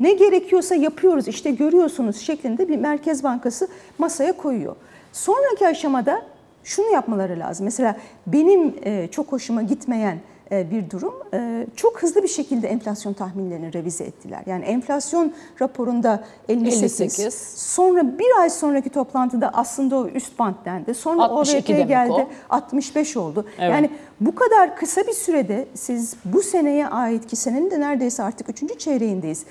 ne 0.00 0.12
gerekiyorsa 0.12 0.74
yapıyoruz 0.74 1.28
işte 1.28 1.50
görüyorsunuz 1.50 2.16
şeklinde 2.16 2.68
bir 2.68 2.76
merkez 2.76 3.22
bankası 3.24 3.68
masaya 3.98 4.32
koyuyor. 4.32 4.76
Sonraki 5.12 5.66
aşamada 5.66 6.22
şunu 6.68 6.92
yapmaları 6.92 7.38
lazım. 7.38 7.64
Mesela 7.64 7.96
benim 8.26 8.74
e, 8.84 9.08
çok 9.10 9.32
hoşuma 9.32 9.62
gitmeyen 9.62 10.18
e, 10.52 10.70
bir 10.70 10.90
durum 10.90 11.14
e, 11.34 11.66
çok 11.76 12.02
hızlı 12.02 12.22
bir 12.22 12.28
şekilde 12.28 12.68
enflasyon 12.68 13.12
tahminlerini 13.12 13.72
revize 13.72 14.04
ettiler. 14.04 14.42
Yani 14.46 14.64
enflasyon 14.64 15.32
raporunda 15.60 16.24
58, 16.48 16.82
58. 17.00 17.34
sonra 17.56 18.18
bir 18.18 18.40
ay 18.40 18.50
sonraki 18.50 18.90
toplantıda 18.90 19.50
aslında 19.54 19.96
o 19.96 20.06
üst 20.06 20.38
band 20.38 20.54
dendi. 20.64 20.94
Sonra 20.94 21.22
62 21.22 21.74
OVP 21.74 21.88
geldi 21.88 22.12
o. 22.12 22.28
65 22.50 23.16
oldu. 23.16 23.46
Evet. 23.58 23.70
Yani 23.70 23.90
bu 24.20 24.34
kadar 24.34 24.76
kısa 24.76 25.06
bir 25.06 25.12
sürede 25.12 25.66
siz 25.74 26.16
bu 26.24 26.42
seneye 26.42 26.88
ait 26.88 27.26
ki 27.26 27.36
senenin 27.36 27.70
de 27.70 27.80
neredeyse 27.80 28.22
artık 28.22 28.48
3. 28.48 28.78
çeyreğindeyiz. 28.78 29.44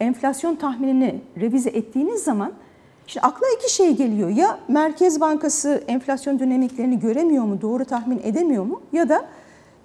Enflasyon 0.00 0.54
tahminini 0.54 1.20
revize 1.40 1.70
ettiğiniz 1.70 2.24
zaman 2.24 2.52
Şimdi 3.12 3.26
akla 3.26 3.46
iki 3.58 3.72
şey 3.72 3.96
geliyor. 3.96 4.28
Ya 4.28 4.58
Merkez 4.68 5.20
Bankası 5.20 5.84
enflasyon 5.88 6.38
dinamiklerini 6.38 7.00
göremiyor 7.00 7.44
mu, 7.44 7.60
doğru 7.60 7.84
tahmin 7.84 8.20
edemiyor 8.24 8.64
mu? 8.64 8.80
Ya 8.92 9.08
da 9.08 9.24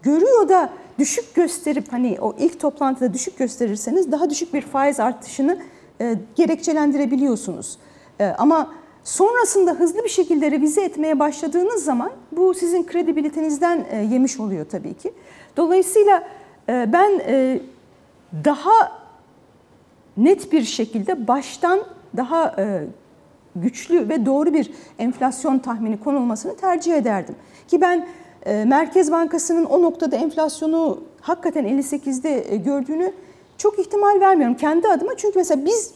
görüyor 0.01 0.49
da 0.49 0.69
düşük 0.99 1.35
gösterip 1.35 1.93
hani 1.93 2.17
o 2.21 2.35
ilk 2.39 2.59
toplantıda 2.59 3.13
düşük 3.13 3.37
gösterirseniz 3.37 4.11
daha 4.11 4.29
düşük 4.29 4.53
bir 4.53 4.61
faiz 4.61 4.99
artışını 4.99 5.59
e, 6.01 6.15
gerekçelendirebiliyorsunuz. 6.35 7.77
E, 8.19 8.25
ama 8.25 8.73
sonrasında 9.03 9.71
hızlı 9.71 10.03
bir 10.03 10.09
şekilde 10.09 10.51
revize 10.51 10.81
etmeye 10.81 11.19
başladığınız 11.19 11.83
zaman 11.83 12.11
bu 12.31 12.53
sizin 12.53 12.83
kredibilitenizden 12.85 13.85
e, 13.91 13.97
yemiş 13.97 14.39
oluyor 14.39 14.65
tabii 14.71 14.93
ki. 14.93 15.13
Dolayısıyla 15.57 16.27
e, 16.69 16.93
ben 16.93 17.21
e, 17.27 17.59
daha 18.45 19.01
net 20.17 20.51
bir 20.51 20.63
şekilde 20.63 21.27
baştan 21.27 21.79
daha 22.17 22.55
e, 22.57 22.87
güçlü 23.61 24.09
ve 24.09 24.25
doğru 24.25 24.53
bir 24.53 24.71
enflasyon 24.99 25.59
tahmini 25.59 25.99
konulmasını 25.99 26.55
tercih 26.55 26.93
ederdim. 26.93 27.35
Ki 27.67 27.81
ben 27.81 28.07
e, 28.45 28.65
Merkez 28.65 29.11
Bankası'nın 29.11 29.65
o 29.65 29.81
noktada 29.81 30.15
enflasyonu 30.15 31.03
hakikaten 31.21 31.65
58'de 31.65 32.53
e, 32.53 32.57
gördüğünü 32.57 33.13
çok 33.57 33.79
ihtimal 33.79 34.19
vermiyorum 34.19 34.57
kendi 34.57 34.87
adıma. 34.87 35.17
Çünkü 35.17 35.39
mesela 35.39 35.65
biz 35.65 35.93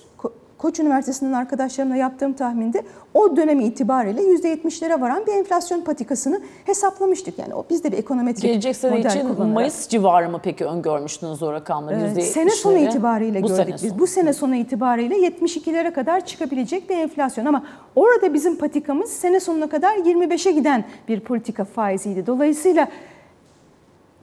Koç 0.62 0.80
Üniversitesi'nden 0.80 1.34
arkadaşlarımla 1.34 1.96
yaptığım 1.96 2.34
tahminde 2.34 2.84
o 3.14 3.36
dönemi 3.36 3.64
itibariyle 3.64 4.22
%70'lere 4.22 5.02
varan 5.02 5.26
bir 5.26 5.32
enflasyon 5.32 5.82
patikasını 5.82 6.42
hesaplamıştık. 6.66 7.40
Yani 7.40 7.56
o 7.56 7.66
biz 7.70 7.84
de 7.84 7.92
bir 7.92 7.98
ekonometrik 7.98 8.44
Gelecek 8.44 8.76
sene 8.76 8.98
model 8.98 9.10
için 9.10 9.22
kullanarak. 9.22 9.54
Mayıs 9.54 9.88
civarı 9.88 10.30
mı 10.30 10.40
peki 10.44 10.66
öngörmüştünüz 10.66 11.44
o 11.44 11.54
rakamları? 11.54 11.96
Ee, 11.96 12.00
%70'leri? 12.00 12.22
Sene 12.22 12.50
sonu 12.50 12.78
itibariyle 12.78 13.44
Bu 13.44 13.48
gördük 13.48 13.64
sene 13.66 13.74
biz. 13.76 13.82
sonu. 13.82 14.00
Bu 14.00 14.08
sene 14.08 14.34
sonu 14.34 14.56
itibariyle 14.56 15.16
72'lere 15.16 15.94
kadar 15.94 16.26
çıkabilecek 16.26 16.90
bir 16.90 16.98
enflasyon 16.98 17.46
ama 17.46 17.66
orada 17.96 18.34
bizim 18.34 18.58
patikamız 18.58 19.10
sene 19.10 19.40
sonuna 19.40 19.70
kadar 19.70 19.96
25'e 19.98 20.52
giden 20.52 20.86
bir 21.08 21.20
politika 21.20 21.66
faiziydi. 21.66 22.28
Dolayısıyla 22.28 22.88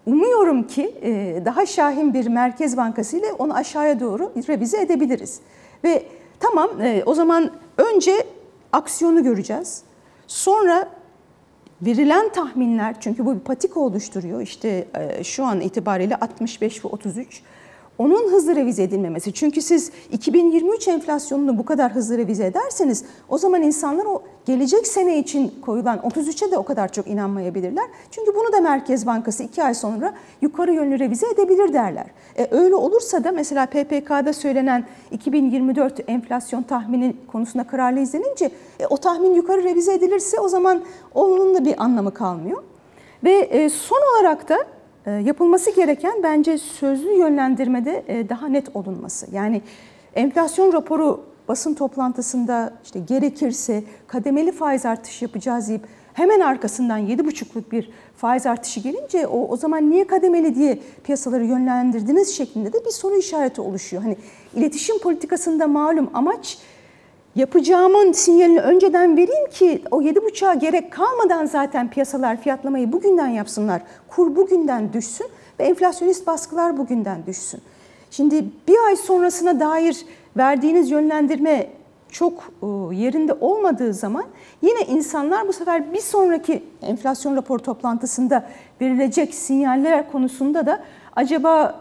umuyorum 0.06 0.62
ki 0.62 0.94
e, 1.02 1.42
daha 1.44 1.66
şahin 1.66 2.14
bir 2.14 2.26
Merkez 2.26 2.76
Bankası 2.76 3.16
ile 3.16 3.32
onu 3.38 3.54
aşağıya 3.54 4.00
doğru 4.00 4.32
revize 4.48 4.80
edebiliriz. 4.80 5.40
Ve 5.84 6.02
tamam 6.40 6.80
e, 6.80 7.02
o 7.06 7.14
zaman 7.14 7.50
önce 7.78 8.26
aksiyonu 8.72 9.22
göreceğiz. 9.22 9.82
Sonra 10.26 10.88
verilen 11.82 12.28
tahminler 12.28 13.00
çünkü 13.00 13.26
bu 13.26 13.34
bir 13.34 13.40
patika 13.40 13.80
oluşturuyor 13.80 14.40
işte 14.40 14.88
e, 14.94 15.24
şu 15.24 15.44
an 15.44 15.60
itibariyle 15.60 16.16
65 16.16 16.84
ve 16.84 16.88
33 16.88 17.42
onun 17.98 18.32
hızlı 18.32 18.56
revize 18.56 18.82
edilmemesi. 18.82 19.32
Çünkü 19.32 19.62
siz 19.62 19.90
2023 20.12 20.88
enflasyonunu 20.88 21.58
bu 21.58 21.64
kadar 21.64 21.94
hızlı 21.94 22.18
revize 22.18 22.46
ederseniz 22.46 23.04
o 23.28 23.38
zaman 23.38 23.62
insanlar 23.62 24.04
o 24.04 24.22
gelecek 24.46 24.86
sene 24.86 25.18
için 25.18 25.54
koyulan 25.62 25.98
33'e 25.98 26.50
de 26.50 26.58
o 26.58 26.62
kadar 26.62 26.92
çok 26.92 27.06
inanmayabilirler. 27.06 27.84
Çünkü 28.10 28.34
bunu 28.34 28.52
da 28.52 28.60
Merkez 28.60 29.06
Bankası 29.06 29.42
2 29.42 29.62
ay 29.62 29.74
sonra 29.74 30.14
yukarı 30.40 30.72
yönlü 30.72 30.98
revize 30.98 31.26
edebilir 31.26 31.72
derler. 31.72 32.06
E, 32.38 32.48
öyle 32.50 32.74
olursa 32.74 33.24
da 33.24 33.32
mesela 33.32 33.66
PPK'da 33.66 34.32
söylenen 34.32 34.84
2024 35.10 36.10
enflasyon 36.10 36.62
tahmini 36.62 37.16
konusunda 37.32 37.66
kararlı 37.66 38.00
izlenince 38.00 38.50
e, 38.80 38.86
o 38.86 38.96
tahmin 38.96 39.34
yukarı 39.34 39.64
revize 39.64 39.94
edilirse 39.94 40.40
o 40.40 40.48
zaman 40.48 40.82
onun 41.14 41.54
da 41.54 41.64
bir 41.64 41.82
anlamı 41.82 42.14
kalmıyor. 42.14 42.62
Ve 43.24 43.32
e, 43.32 43.68
son 43.68 44.00
olarak 44.14 44.48
da 44.48 44.58
yapılması 45.10 45.76
gereken 45.76 46.22
bence 46.22 46.58
sözlü 46.58 47.12
yönlendirmede 47.12 48.04
e, 48.08 48.28
daha 48.28 48.48
net 48.48 48.76
olunması. 48.76 49.26
Yani 49.32 49.62
enflasyon 50.14 50.72
raporu 50.72 51.24
basın 51.48 51.74
toplantısında 51.74 52.72
işte 52.84 52.98
gerekirse 52.98 53.82
kademeli 54.06 54.52
faiz 54.52 54.86
artışı 54.86 55.24
yapacağız 55.24 55.68
deyip 55.68 55.82
hemen 56.12 56.40
arkasından 56.40 57.00
7,5'luk 57.00 57.70
bir 57.72 57.90
faiz 58.16 58.46
artışı 58.46 58.80
gelince 58.80 59.26
o, 59.26 59.48
o 59.48 59.56
zaman 59.56 59.90
niye 59.90 60.06
kademeli 60.06 60.54
diye 60.54 60.78
piyasaları 61.04 61.44
yönlendirdiniz 61.44 62.36
şeklinde 62.36 62.72
de 62.72 62.84
bir 62.84 62.90
soru 62.90 63.16
işareti 63.16 63.60
oluşuyor. 63.60 64.02
Hani 64.02 64.16
iletişim 64.54 64.98
politikasında 64.98 65.66
malum 65.66 66.10
amaç 66.14 66.58
yapacağımın 67.38 68.12
sinyalini 68.12 68.60
önceden 68.60 69.16
vereyim 69.16 69.50
ki 69.50 69.82
o 69.90 70.02
7,5'a 70.02 70.54
gerek 70.54 70.92
kalmadan 70.92 71.46
zaten 71.46 71.90
piyasalar 71.90 72.40
fiyatlamayı 72.40 72.92
bugünden 72.92 73.28
yapsınlar. 73.28 73.82
Kur 74.08 74.36
bugünden 74.36 74.92
düşsün 74.92 75.26
ve 75.60 75.64
enflasyonist 75.64 76.26
baskılar 76.26 76.78
bugünden 76.78 77.26
düşsün. 77.26 77.60
Şimdi 78.10 78.44
bir 78.68 78.86
ay 78.86 78.96
sonrasına 78.96 79.60
dair 79.60 80.06
verdiğiniz 80.36 80.90
yönlendirme 80.90 81.70
çok 82.10 82.52
e, 82.62 82.66
yerinde 82.94 83.32
olmadığı 83.32 83.94
zaman 83.94 84.24
yine 84.62 84.80
insanlar 84.80 85.48
bu 85.48 85.52
sefer 85.52 85.92
bir 85.92 86.00
sonraki 86.00 86.62
enflasyon 86.82 87.36
raporu 87.36 87.62
toplantısında 87.62 88.48
verilecek 88.80 89.34
sinyaller 89.34 90.12
konusunda 90.12 90.66
da 90.66 90.80
acaba 91.16 91.80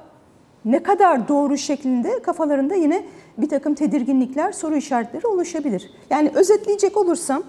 ne 0.65 0.83
kadar 0.83 1.27
doğru 1.27 1.57
şeklinde 1.57 2.21
kafalarında 2.21 2.75
yine 2.75 3.05
bir 3.37 3.49
takım 3.49 3.73
tedirginlikler, 3.73 4.51
soru 4.51 4.75
işaretleri 4.75 5.27
oluşabilir. 5.27 5.91
Yani 6.09 6.31
özetleyecek 6.35 6.97
olursam 6.97 7.43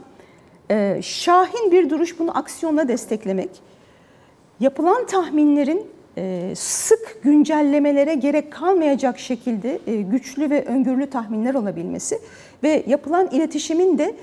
e, 0.70 1.00
şahin 1.02 1.72
bir 1.72 1.90
duruş 1.90 2.18
bunu 2.18 2.38
aksiyonla 2.38 2.88
desteklemek, 2.88 3.50
yapılan 4.60 5.06
tahminlerin 5.06 5.86
e, 6.16 6.52
sık 6.56 7.22
güncellemelere 7.22 8.14
gerek 8.14 8.52
kalmayacak 8.52 9.18
şekilde 9.18 9.78
e, 9.86 9.96
güçlü 9.96 10.50
ve 10.50 10.64
öngörülü 10.64 11.10
tahminler 11.10 11.54
olabilmesi 11.54 12.18
ve 12.62 12.84
yapılan 12.86 13.28
iletişimin 13.30 13.98
de 13.98 14.14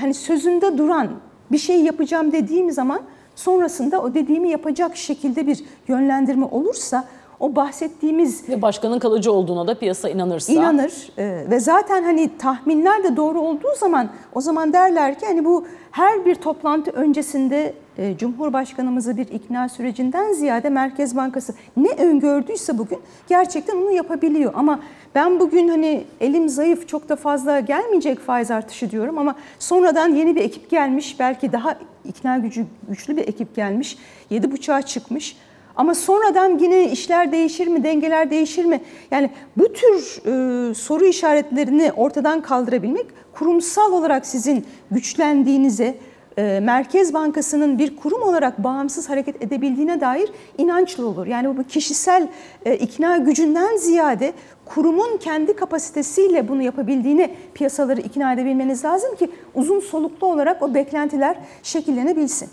hani 0.00 0.14
sözünde 0.14 0.78
duran 0.78 1.08
bir 1.52 1.58
şey 1.58 1.80
yapacağım 1.80 2.32
dediğim 2.32 2.70
zaman 2.70 3.02
sonrasında 3.36 4.02
o 4.02 4.14
dediğimi 4.14 4.50
yapacak 4.50 4.96
şekilde 4.96 5.46
bir 5.46 5.64
yönlendirme 5.88 6.44
olursa 6.44 7.08
o 7.40 7.56
bahsettiğimiz 7.56 8.48
Ve 8.48 8.62
başkanın 8.62 8.98
kalıcı 8.98 9.32
olduğuna 9.32 9.66
da 9.66 9.78
piyasa 9.78 10.08
inanırsa. 10.08 10.52
inanır 10.52 10.92
Ee, 11.18 11.44
ve 11.50 11.60
zaten 11.60 12.02
hani 12.02 12.30
tahminler 12.38 13.04
de 13.04 13.16
doğru 13.16 13.40
olduğu 13.40 13.74
zaman 13.78 14.08
o 14.34 14.40
zaman 14.40 14.72
derler 14.72 15.18
ki 15.18 15.26
hani 15.26 15.44
bu 15.44 15.66
her 15.90 16.24
bir 16.24 16.34
toplantı 16.34 16.90
öncesinde 16.90 17.74
e, 17.98 18.16
Cumhurbaşkanımızı 18.16 19.16
bir 19.16 19.26
ikna 19.26 19.68
sürecinden 19.68 20.32
ziyade 20.32 20.70
Merkez 20.70 21.16
Bankası 21.16 21.54
ne 21.76 21.88
öngördüyse 21.90 22.78
bugün 22.78 22.98
gerçekten 23.28 23.76
onu 23.76 23.90
yapabiliyor. 23.90 24.52
Ama 24.56 24.80
ben 25.14 25.40
bugün 25.40 25.68
hani 25.68 26.04
elim 26.20 26.48
zayıf 26.48 26.88
çok 26.88 27.08
da 27.08 27.16
fazla 27.16 27.60
gelmeyecek 27.60 28.20
faiz 28.20 28.50
artışı 28.50 28.90
diyorum 28.90 29.18
ama 29.18 29.34
sonradan 29.58 30.08
yeni 30.14 30.36
bir 30.36 30.40
ekip 30.40 30.70
gelmiş 30.70 31.16
belki 31.20 31.52
daha 31.52 31.76
ikna 32.04 32.38
gücü 32.38 32.64
güçlü 32.88 33.16
bir 33.16 33.28
ekip 33.28 33.56
gelmiş 33.56 33.98
7.5'a 34.30 34.82
çıkmış. 34.82 35.36
Ama 35.78 35.94
sonradan 35.94 36.58
yine 36.58 36.90
işler 36.90 37.32
değişir 37.32 37.66
mi, 37.66 37.84
dengeler 37.84 38.30
değişir 38.30 38.64
mi? 38.64 38.80
Yani 39.10 39.30
bu 39.56 39.72
tür 39.72 40.20
e, 40.26 40.74
soru 40.74 41.04
işaretlerini 41.04 41.92
ortadan 41.96 42.42
kaldırabilmek 42.42 43.06
kurumsal 43.32 43.92
olarak 43.92 44.26
sizin 44.26 44.66
güçlendiğinize, 44.90 45.98
e, 46.38 46.60
Merkez 46.62 47.14
Bankası'nın 47.14 47.78
bir 47.78 47.96
kurum 47.96 48.22
olarak 48.22 48.64
bağımsız 48.64 49.10
hareket 49.10 49.42
edebildiğine 49.42 50.00
dair 50.00 50.28
inançlı 50.58 51.06
olur. 51.06 51.26
Yani 51.26 51.56
bu 51.56 51.64
kişisel 51.64 52.28
e, 52.64 52.76
ikna 52.76 53.16
gücünden 53.16 53.76
ziyade 53.76 54.32
kurumun 54.64 55.16
kendi 55.16 55.56
kapasitesiyle 55.56 56.48
bunu 56.48 56.62
yapabildiğini 56.62 57.34
piyasaları 57.54 58.00
ikna 58.00 58.32
edebilmeniz 58.32 58.84
lazım 58.84 59.16
ki 59.16 59.30
uzun 59.54 59.80
soluklu 59.80 60.26
olarak 60.26 60.62
o 60.62 60.74
beklentiler 60.74 61.36
şekillenebilsin. 61.62 62.48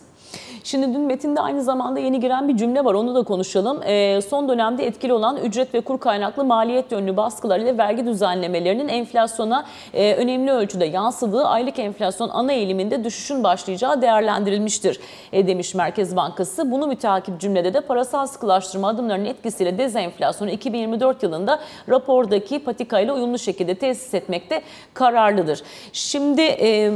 Şimdi 0.65 0.93
dün 0.93 1.01
metinde 1.01 1.41
aynı 1.41 1.63
zamanda 1.63 1.99
yeni 1.99 2.19
giren 2.19 2.47
bir 2.47 2.57
cümle 2.57 2.85
var 2.85 2.93
onu 2.93 3.15
da 3.15 3.23
konuşalım. 3.23 3.83
Ee, 3.83 4.21
son 4.29 4.49
dönemde 4.49 4.85
etkili 4.85 5.13
olan 5.13 5.37
ücret 5.37 5.73
ve 5.73 5.81
kur 5.81 5.99
kaynaklı 5.99 6.43
maliyet 6.43 6.91
yönlü 6.91 7.17
baskılar 7.17 7.59
ile 7.59 7.77
vergi 7.77 8.05
düzenlemelerinin 8.05 8.87
enflasyona 8.87 9.65
e, 9.93 10.15
önemli 10.15 10.51
ölçüde 10.51 10.85
yansıdığı 10.85 11.45
aylık 11.45 11.79
enflasyon 11.79 12.29
ana 12.29 12.53
eğiliminde 12.53 13.03
düşüşün 13.03 13.43
başlayacağı 13.43 14.01
değerlendirilmiştir 14.01 14.99
e, 15.33 15.47
demiş 15.47 15.75
Merkez 15.75 16.15
Bankası. 16.15 16.71
Bunu 16.71 16.87
müteakip 16.87 17.39
cümlede 17.39 17.73
de 17.73 17.81
parasal 17.81 18.27
sıkılaştırma 18.27 18.87
adımlarının 18.87 19.25
etkisiyle 19.25 19.77
dezenflasyonu 19.77 20.51
2024 20.51 21.23
yılında 21.23 21.59
rapordaki 21.89 22.59
patikayla 22.59 23.13
uyumlu 23.13 23.39
şekilde 23.39 23.75
tesis 23.75 24.13
etmekte 24.13 24.61
kararlıdır. 24.93 25.61
Şimdi 25.93 26.41
e, 26.41 26.91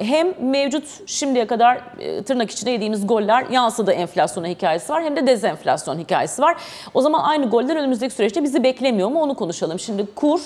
hem 0.00 0.50
mevcut 0.50 0.84
şimdiye 1.06 1.46
kadar 1.46 1.80
e, 1.98 2.22
tırnak 2.22 2.50
içinde 2.50 2.70
yediğimiz 2.70 3.06
goller 3.06 3.46
yansıdı 3.50 3.92
enflasyona 3.92 4.46
hikayesi 4.46 4.92
var 4.92 5.04
hem 5.04 5.16
de 5.16 5.26
dezenflasyon 5.26 5.98
hikayesi 5.98 6.42
var. 6.42 6.56
O 6.94 7.00
zaman 7.00 7.20
aynı 7.22 7.50
goller 7.50 7.76
önümüzdeki 7.76 8.14
süreçte 8.14 8.42
bizi 8.42 8.62
beklemiyor 8.62 9.08
mu 9.08 9.20
onu 9.20 9.34
konuşalım. 9.34 9.78
Şimdi 9.78 10.06
kur, 10.14 10.40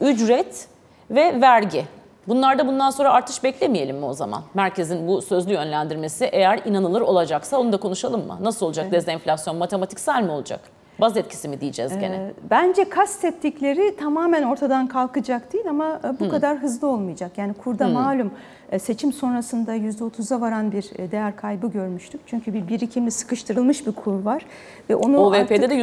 ücret 0.00 0.68
ve 1.10 1.40
vergi. 1.40 1.84
Bunlarda 2.28 2.66
bundan 2.66 2.90
sonra 2.90 3.12
artış 3.12 3.44
beklemeyelim 3.44 3.96
mi 3.96 4.04
o 4.04 4.12
zaman? 4.12 4.42
Merkezin 4.54 5.08
bu 5.08 5.22
sözlü 5.22 5.52
yönlendirmesi 5.52 6.24
eğer 6.24 6.60
inanılır 6.64 7.00
olacaksa 7.00 7.58
onu 7.58 7.72
da 7.72 7.76
konuşalım 7.76 8.26
mı? 8.26 8.38
Nasıl 8.40 8.66
olacak 8.66 8.92
dezenflasyon? 8.92 9.56
Matematiksel 9.56 10.22
mi 10.22 10.30
olacak? 10.30 10.60
Baz 11.00 11.16
etkisi 11.16 11.48
mi 11.48 11.60
diyeceğiz 11.60 11.98
gene? 11.98 12.14
Ee, 12.14 12.32
Bence 12.50 12.88
kastettikleri 12.88 13.96
tamamen 13.96 14.42
ortadan 14.42 14.86
kalkacak 14.86 15.52
değil 15.52 15.64
ama 15.70 16.00
e, 16.04 16.20
bu 16.20 16.28
kadar 16.28 16.58
hızlı 16.58 16.88
olmayacak. 16.88 17.30
Yani 17.36 17.54
kurda 17.54 17.88
malum 17.88 18.30
e, 18.72 18.78
seçim 18.78 19.12
sonrasında 19.12 19.76
%30'a 19.76 20.40
varan 20.40 20.72
bir 20.72 20.90
e, 20.98 21.10
değer 21.10 21.36
kaybı 21.36 21.66
görmüştük. 21.70 22.20
Çünkü 22.26 22.54
bir 22.54 22.68
birikimli 22.68 23.10
sıkıştırılmış 23.10 23.86
bir 23.86 23.92
kur 23.92 24.22
var 24.24 24.42
ve 24.90 24.96
onu 24.96 25.18
OVP'de 25.18 25.54
artık- 25.54 25.70
de 25.70 25.74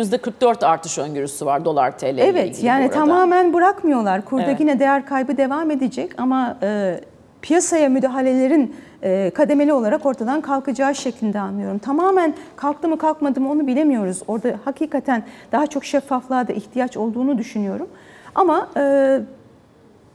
%44 0.42 0.66
artış 0.66 0.98
öngörüsü 0.98 1.46
var 1.46 1.66
dolar 1.66 1.98
TL 1.98 2.06
ile 2.06 2.24
Evet 2.24 2.64
yani 2.64 2.90
tamamen 2.90 3.54
bırakmıyorlar. 3.54 4.26
Kurda 4.26 4.44
Evet. 4.44 4.60
yine 4.60 4.80
değer 4.80 5.06
kaybı 5.06 5.38
devam 5.38 5.72
edecek 5.72 6.12
ama 6.18 6.58
e, 6.64 7.00
piyasaya 7.44 7.90
müdahalelerin 7.90 8.76
e, 9.04 9.32
kademeli 9.36 9.74
olarak 9.74 10.06
ortadan 10.06 10.42
kalkacağı 10.42 10.96
şeklinde 10.96 11.40
anlıyorum. 11.40 11.78
Tamamen 11.78 12.34
kalktı 12.56 12.90
mı 12.90 12.98
kalkmadı 12.98 13.42
mı 13.42 13.52
onu 13.52 13.68
bilemiyoruz. 13.68 14.22
Orada 14.28 14.60
hakikaten 14.66 15.24
daha 15.52 15.68
çok 15.68 15.86
şeffaflığa 15.86 16.48
da 16.48 16.54
ihtiyaç 16.54 16.98
olduğunu 16.98 17.38
düşünüyorum. 17.38 17.88
Ama 18.36 18.70
e, 18.78 19.20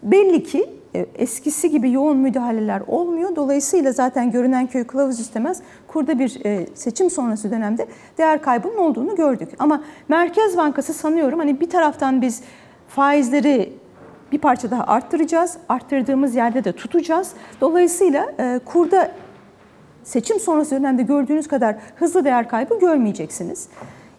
belli 0.03 0.43
ki 0.43 0.71
e, 0.95 1.07
eskisi 1.15 1.71
gibi 1.71 1.93
yoğun 1.93 2.17
müdahaleler 2.17 2.83
olmuyor. 2.87 3.37
Dolayısıyla 3.37 3.93
zaten 3.93 4.31
görünen 4.31 4.67
köy 4.67 4.85
kılavuz 4.85 5.21
istemez. 5.21 5.63
Kurda 5.89 6.19
bir 6.19 6.41
seçim 6.75 7.11
sonrası 7.11 7.51
dönemde 7.51 7.87
değer 8.19 8.43
kaybının 8.43 8.77
olduğunu 8.77 9.17
gördük. 9.17 9.49
Ama 9.59 9.83
Merkez 10.09 10.57
Bankası 10.57 10.93
sanıyorum 10.93 11.39
hani 11.39 11.61
bir 11.61 11.71
taraftan 11.71 12.23
biz 12.23 12.43
faizleri 12.89 13.73
bir 14.33 14.39
parça 14.39 14.71
daha 14.71 14.85
arttıracağız. 14.85 15.57
Arttırdığımız 15.69 16.35
yerde 16.35 16.65
de 16.65 16.73
tutacağız. 16.73 17.33
Dolayısıyla 17.61 18.27
e, 18.41 18.61
kurda 18.65 19.13
seçim 20.05 20.41
sonrası 20.41 20.77
dönemde 20.77 21.03
gördüğünüz 21.03 21.49
kadar 21.49 21.77
hızlı 21.97 22.25
değer 22.25 22.49
kaybı 22.49 22.79
görmeyeceksiniz. 22.79 23.69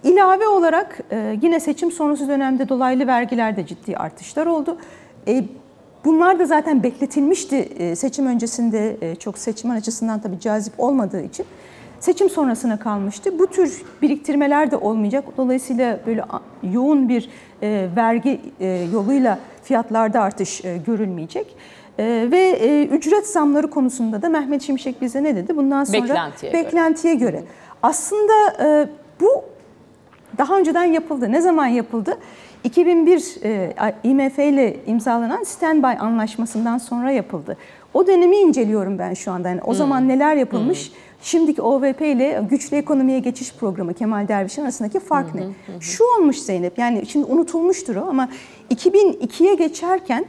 İlave 0.03 0.47
olarak 0.47 0.99
e, 1.11 1.37
yine 1.41 1.59
seçim 1.59 1.91
sonrası 1.91 2.27
dönemde 2.27 2.69
dolaylı 2.69 3.07
vergilerde 3.07 3.65
ciddi 3.65 3.97
artışlar 3.97 4.45
oldu. 4.45 4.77
E, 5.27 5.43
Bunlar 6.05 6.39
da 6.39 6.45
zaten 6.45 6.83
bekletilmişti 6.83 7.69
seçim 7.95 8.25
öncesinde 8.25 8.97
çok 9.19 9.37
seçmen 9.37 9.75
açısından 9.75 10.19
tabii 10.21 10.39
cazip 10.39 10.73
olmadığı 10.77 11.21
için. 11.21 11.45
Seçim 11.99 12.29
sonrasına 12.29 12.79
kalmıştı. 12.79 13.39
Bu 13.39 13.47
tür 13.47 13.83
biriktirmeler 14.01 14.71
de 14.71 14.77
olmayacak. 14.77 15.25
Dolayısıyla 15.37 15.99
böyle 16.05 16.23
yoğun 16.63 17.09
bir 17.09 17.29
vergi 17.95 18.41
yoluyla 18.93 19.39
fiyatlarda 19.69 20.21
artış 20.21 20.65
e, 20.65 20.77
görülmeyecek. 20.77 21.55
E, 21.99 22.27
ve 22.31 22.39
e, 22.39 22.85
ücret 22.85 23.27
zamları 23.27 23.69
konusunda 23.69 24.21
da 24.21 24.29
Mehmet 24.29 24.61
Şimşek 24.61 25.01
bize 25.01 25.23
ne 25.23 25.35
dedi? 25.35 25.57
Bundan 25.57 25.83
sonra 25.83 26.03
Beklentiye 26.03 26.51
göre. 26.51 26.63
beklentiye 26.63 27.15
göre. 27.15 27.43
Aslında 27.83 28.33
e, 28.61 28.87
bu 29.21 29.43
daha 30.37 30.57
önceden 30.57 30.83
yapıldı. 30.83 31.31
Ne 31.31 31.41
zaman 31.41 31.65
yapıldı? 31.65 32.17
2001 32.63 33.35
e, 33.43 33.73
IMF 34.03 34.39
ile 34.39 34.77
imzalanan 34.85 35.43
standby 35.43 35.99
anlaşmasından 35.99 36.77
sonra 36.77 37.11
yapıldı. 37.11 37.57
O 37.93 38.07
dönemi 38.07 38.37
inceliyorum 38.37 38.99
ben 38.99 39.13
şu 39.13 39.31
anda. 39.31 39.49
Yani 39.49 39.61
o 39.65 39.73
zaman 39.73 40.07
neler 40.07 40.35
yapılmış? 40.35 40.91
Şimdiki 41.21 41.61
OVP 41.61 42.01
ile 42.01 42.43
güçlü 42.49 42.77
ekonomiye 42.77 43.19
geçiş 43.19 43.53
programı 43.53 43.93
Kemal 43.93 44.27
Derviş'in 44.27 44.61
arasındaki 44.61 44.99
fark 44.99 45.35
ne? 45.35 45.43
Şu 45.79 46.03
olmuş 46.03 46.37
Zeynep. 46.37 46.77
Yani 46.77 47.05
şimdi 47.05 47.25
unutulmuştur 47.25 47.95
o 47.95 48.05
ama 48.09 48.29
2002'ye 48.71 49.55
geçerken 49.55 50.25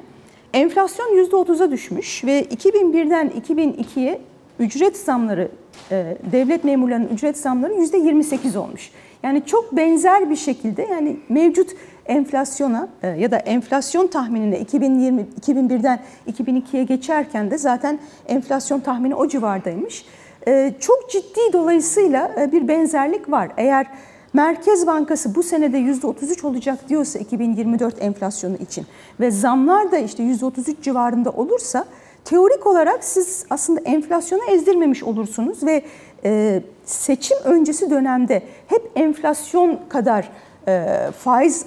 enflasyon 0.54 1.06
%30'a 1.06 1.70
düşmüş 1.70 2.24
ve 2.24 2.42
2001'den 2.42 3.32
2002'ye 3.48 4.20
ücret 4.58 4.96
zamları, 4.96 5.48
e, 5.90 6.16
devlet 6.32 6.64
memurlarının 6.64 7.08
ücret 7.08 7.38
zamları 7.38 7.74
%28 7.74 8.58
olmuş. 8.58 8.90
Yani 9.22 9.42
çok 9.46 9.76
benzer 9.76 10.30
bir 10.30 10.36
şekilde 10.36 10.82
yani 10.82 11.16
mevcut 11.28 11.70
enflasyona 12.06 12.88
e, 13.02 13.08
ya 13.08 13.30
da 13.30 13.36
enflasyon 13.36 14.06
tahminine 14.06 14.60
2020 14.60 15.26
2001'den 15.40 16.00
2002'ye 16.32 16.84
geçerken 16.84 17.50
de 17.50 17.58
zaten 17.58 17.98
enflasyon 18.28 18.80
tahmini 18.80 19.14
o 19.14 19.28
civardaymış. 19.28 20.04
E, 20.48 20.74
Çok 20.80 21.10
ciddi 21.10 21.52
dolayısıyla 21.52 22.30
e, 22.40 22.52
bir 22.52 22.68
benzerlik 22.68 23.30
var. 23.30 23.48
Eğer 23.56 23.86
Merkez 24.32 24.86
Bankası 24.86 25.34
bu 25.34 25.42
senede 25.42 25.78
%33 25.78 26.46
olacak 26.46 26.88
diyorsa 26.88 27.18
2024 27.18 28.02
enflasyonu 28.02 28.56
için 28.56 28.86
ve 29.20 29.30
zamlar 29.30 29.92
da 29.92 29.98
işte 29.98 30.22
%33 30.22 30.82
civarında 30.82 31.30
olursa 31.30 31.84
teorik 32.24 32.66
olarak 32.66 33.04
siz 33.04 33.44
aslında 33.50 33.80
enflasyonu 33.80 34.42
ezdirmemiş 34.50 35.02
olursunuz 35.02 35.62
ve 35.62 35.82
e, 36.24 36.62
seçim 36.84 37.38
öncesi 37.44 37.90
dönemde 37.90 38.42
hep 38.66 38.90
enflasyon 38.96 39.80
kadar 39.88 40.30
e, 40.68 40.86
faiz 41.18 41.66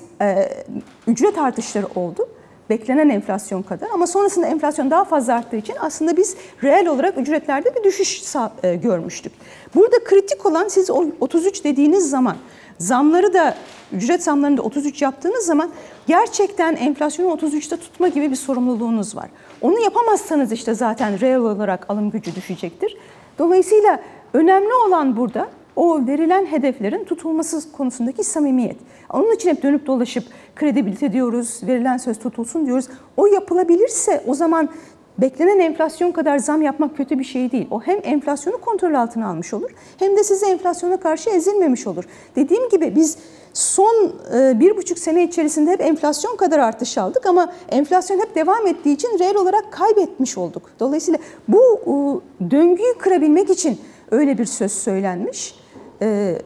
ücret 1.07 1.37
artışları 1.37 1.87
oldu. 1.95 2.27
Beklenen 2.73 3.09
enflasyon 3.09 3.61
kadar 3.61 3.87
ama 3.93 4.07
sonrasında 4.07 4.47
enflasyon 4.47 4.91
daha 4.91 5.03
fazla 5.03 5.33
arttığı 5.33 5.55
için 5.55 5.75
aslında 5.79 6.17
biz 6.17 6.35
reel 6.63 6.87
olarak 6.87 7.17
ücretlerde 7.17 7.75
bir 7.75 7.83
düşüş 7.83 8.23
e, 8.63 8.75
görmüştük. 8.75 9.33
Burada 9.75 10.03
kritik 10.03 10.45
olan 10.45 10.67
siz 10.67 10.89
o 10.89 11.05
33 11.19 11.63
dediğiniz 11.63 12.09
zaman 12.09 12.35
zamları 12.77 13.33
da 13.33 13.55
ücret 13.91 14.23
zamlarını 14.23 14.57
da 14.57 14.61
33 14.61 15.01
yaptığınız 15.01 15.45
zaman 15.45 15.69
gerçekten 16.07 16.75
enflasyonu 16.75 17.33
33'te 17.35 17.77
tutma 17.77 18.07
gibi 18.07 18.31
bir 18.31 18.35
sorumluluğunuz 18.35 19.15
var. 19.15 19.29
Onu 19.61 19.79
yapamazsanız 19.79 20.51
işte 20.51 20.73
zaten 20.73 21.19
reel 21.19 21.37
olarak 21.37 21.89
alım 21.89 22.11
gücü 22.11 22.35
düşecektir. 22.35 22.97
Dolayısıyla 23.39 23.99
önemli 24.33 24.73
olan 24.73 25.17
burada 25.17 25.47
o 25.75 26.07
verilen 26.07 26.45
hedeflerin 26.45 27.03
tutulması 27.03 27.71
konusundaki 27.71 28.23
samimiyet. 28.23 28.77
Onun 29.13 29.35
için 29.35 29.49
hep 29.49 29.63
dönüp 29.63 29.85
dolaşıp 29.85 30.23
kredibilite 30.55 31.13
diyoruz, 31.13 31.59
verilen 31.67 31.97
söz 31.97 32.19
tutulsun 32.19 32.65
diyoruz. 32.65 32.87
O 33.17 33.27
yapılabilirse 33.27 34.23
o 34.27 34.33
zaman 34.33 34.69
beklenen 35.17 35.59
enflasyon 35.59 36.11
kadar 36.11 36.37
zam 36.37 36.61
yapmak 36.61 36.97
kötü 36.97 37.19
bir 37.19 37.23
şey 37.23 37.51
değil. 37.51 37.67
O 37.71 37.81
hem 37.81 37.99
enflasyonu 38.03 38.57
kontrol 38.57 38.93
altına 38.93 39.27
almış 39.27 39.53
olur 39.53 39.71
hem 39.99 40.17
de 40.17 40.23
sizi 40.23 40.45
enflasyona 40.45 40.97
karşı 40.97 41.29
ezilmemiş 41.29 41.87
olur. 41.87 42.03
Dediğim 42.35 42.69
gibi 42.69 42.95
biz 42.95 43.17
son 43.53 44.13
e, 44.35 44.59
bir 44.59 44.77
buçuk 44.77 44.99
sene 44.99 45.23
içerisinde 45.23 45.71
hep 45.71 45.81
enflasyon 45.81 46.35
kadar 46.35 46.59
artış 46.59 46.97
aldık 46.97 47.25
ama 47.25 47.53
enflasyon 47.69 48.19
hep 48.19 48.35
devam 48.35 48.67
ettiği 48.67 48.93
için 48.93 49.19
reel 49.19 49.35
olarak 49.35 49.71
kaybetmiş 49.71 50.37
olduk. 50.37 50.63
Dolayısıyla 50.79 51.19
bu 51.47 52.21
döngüyü 52.51 52.93
kırabilmek 52.97 53.49
için 53.49 53.79
öyle 54.11 54.37
bir 54.37 54.45
söz 54.45 54.71
söylenmiş. 54.71 55.62
E, 56.03 56.37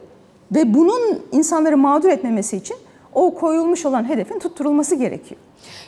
ve 0.54 0.74
bunun 0.74 1.22
insanları 1.32 1.76
mağdur 1.76 2.08
etmemesi 2.08 2.56
için 2.56 2.76
o 3.14 3.34
koyulmuş 3.34 3.86
olan 3.86 4.08
hedefin 4.08 4.38
tutturulması 4.38 4.94
gerekiyor. 4.94 5.40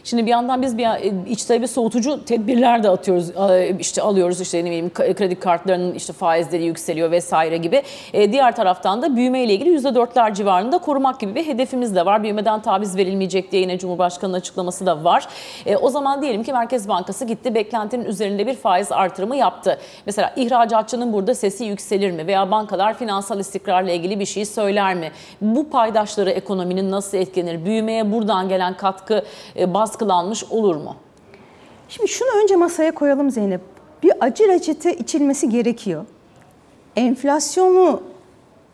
Şimdi 0.04 0.26
bir 0.26 0.30
yandan 0.30 0.62
biz 0.62 0.78
bir 0.78 0.84
e, 0.84 1.12
içte 1.28 1.62
bir 1.62 1.66
soğutucu 1.66 2.24
tedbirler 2.24 2.82
de 2.82 2.90
atıyoruz, 2.90 3.30
e, 3.30 3.76
işte 3.78 4.02
alıyoruz 4.02 4.40
işte 4.40 4.58
ne 4.58 4.64
bileyim 4.64 4.90
kredi 4.90 5.34
kartlarının 5.34 5.94
işte 5.94 6.12
faizleri 6.12 6.64
yükseliyor 6.64 7.10
vesaire 7.10 7.56
gibi. 7.56 7.82
E, 8.12 8.32
diğer 8.32 8.56
taraftan 8.56 9.02
da 9.02 9.16
büyüme 9.16 9.44
ile 9.44 9.54
ilgili 9.54 9.76
%4'ler 9.76 10.34
civarında 10.34 10.78
korumak 10.78 11.20
gibi 11.20 11.34
bir 11.34 11.46
hedefimiz 11.46 11.96
de 11.96 12.06
var. 12.06 12.22
Büyümeden 12.22 12.62
taviz 12.62 12.96
verilmeyecek 12.96 13.52
diye 13.52 13.62
yine 13.62 13.78
Cumhurbaşkanı'nın 13.78 14.38
açıklaması 14.38 14.86
da 14.86 15.04
var. 15.04 15.28
O 15.82 15.88
zaman 15.88 16.22
diyelim 16.22 16.42
ki 16.42 16.52
Merkez 16.52 16.88
Bankası 16.88 17.24
gitti 17.24 17.54
beklentinin 17.54 18.04
üzerinde 18.04 18.46
bir 18.46 18.54
faiz 18.54 18.92
artırımı 18.92 19.36
yaptı. 19.36 19.78
Mesela 20.06 20.32
ihracatçının 20.36 21.12
burada 21.12 21.34
sesi 21.34 21.64
yükselir 21.64 22.10
mi 22.10 22.26
veya 22.26 22.50
bankalar 22.50 22.98
finansal 22.98 23.40
istikrarla 23.40 23.90
ilgili 23.90 24.20
bir 24.20 24.26
şey 24.26 24.44
söyler 24.44 24.94
mi? 24.94 25.10
Bu 25.40 25.70
paydaşları 25.70 26.30
ekonominin 26.30 26.90
nasıl 26.90 27.18
etkilenir? 27.18 27.64
Büyümeye 27.64 28.12
buradan 28.12 28.48
gelen 28.48 28.76
katkı 28.76 29.24
baskılanmış 29.74 30.44
olur 30.44 30.76
mu? 30.76 30.96
Şimdi 31.88 32.08
şunu 32.08 32.28
önce 32.42 32.56
masaya 32.56 32.94
koyalım 32.94 33.30
Zeynep. 33.30 33.60
Bir 34.02 34.12
acı 34.20 34.48
reçete 34.48 34.94
içilmesi 34.94 35.48
gerekiyor. 35.48 36.06
Enflasyonu 36.96 38.02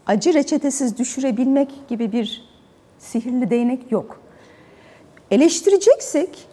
acı 0.06 0.34
reçetesiz 0.34 0.98
düşürebilmek 0.98 1.88
gibi 1.88 2.12
bir 2.12 2.48
sihirli 2.98 3.50
değnek 3.50 3.92
yok. 3.92 4.20
Eleştireceksek 5.30 6.46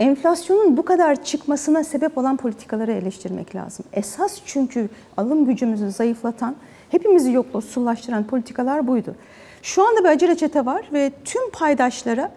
enflasyonun 0.00 0.76
bu 0.76 0.84
kadar 0.84 1.24
çıkmasına 1.24 1.84
sebep 1.84 2.18
olan 2.18 2.36
politikaları 2.36 2.92
eleştirmek 2.92 3.54
lazım. 3.54 3.84
Esas 3.92 4.40
çünkü 4.46 4.88
alım 5.16 5.46
gücümüzü 5.46 5.90
zayıflatan, 5.90 6.56
hepimizi 6.90 7.32
yoksullaştıran 7.32 8.26
politikalar 8.26 8.86
buydu. 8.86 9.14
Şu 9.62 9.88
anda 9.88 10.00
bir 10.00 10.08
acı 10.08 10.28
reçete 10.28 10.66
var 10.66 10.88
ve 10.92 11.12
tüm 11.24 11.50
paydaşlara 11.50 12.32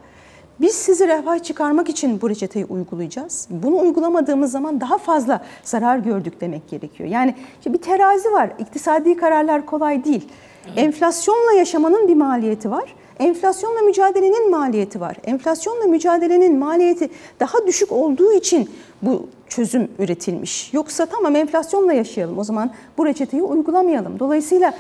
biz 0.62 0.76
sizi 0.76 1.08
refah 1.08 1.44
çıkarmak 1.44 1.90
için 1.90 2.22
bu 2.22 2.30
reçeteyi 2.30 2.66
uygulayacağız. 2.66 3.48
Bunu 3.50 3.80
uygulamadığımız 3.80 4.52
zaman 4.52 4.82
daha 4.82 4.98
fazla 4.98 5.42
zarar 5.64 5.98
gördük 5.98 6.42
demek 6.42 6.70
gerekiyor. 6.70 7.10
Yani 7.10 7.36
işte 7.58 7.74
bir 7.74 7.78
terazi 7.78 8.32
var. 8.32 8.50
İktisadi 8.60 9.18
kararlar 9.18 9.66
kolay 9.66 10.04
değil. 10.04 10.28
Enflasyonla 10.76 11.54
yaşamanın 11.54 12.08
bir 12.08 12.16
maliyeti 12.16 12.72
var. 12.72 12.96
Enflasyonla 13.20 13.82
mücadelenin 13.82 14.52
maliyeti 14.52 15.02
var. 15.02 15.18
Enflasyonla 15.24 15.86
mücadelenin 15.86 16.60
maliyeti 16.60 17.10
daha 17.40 17.68
düşük 17.68 17.92
olduğu 17.92 18.34
için 18.34 18.70
bu 19.02 19.28
çözüm 19.50 19.88
üretilmiş. 20.00 20.74
Yoksa 20.74 21.06
tamam 21.06 21.36
enflasyonla 21.36 21.94
yaşayalım 21.94 22.38
o 22.38 22.44
zaman 22.44 22.72
bu 22.98 23.06
reçeteyi 23.06 23.44
uygulamayalım. 23.44 24.20
Dolayısıyla 24.20 24.74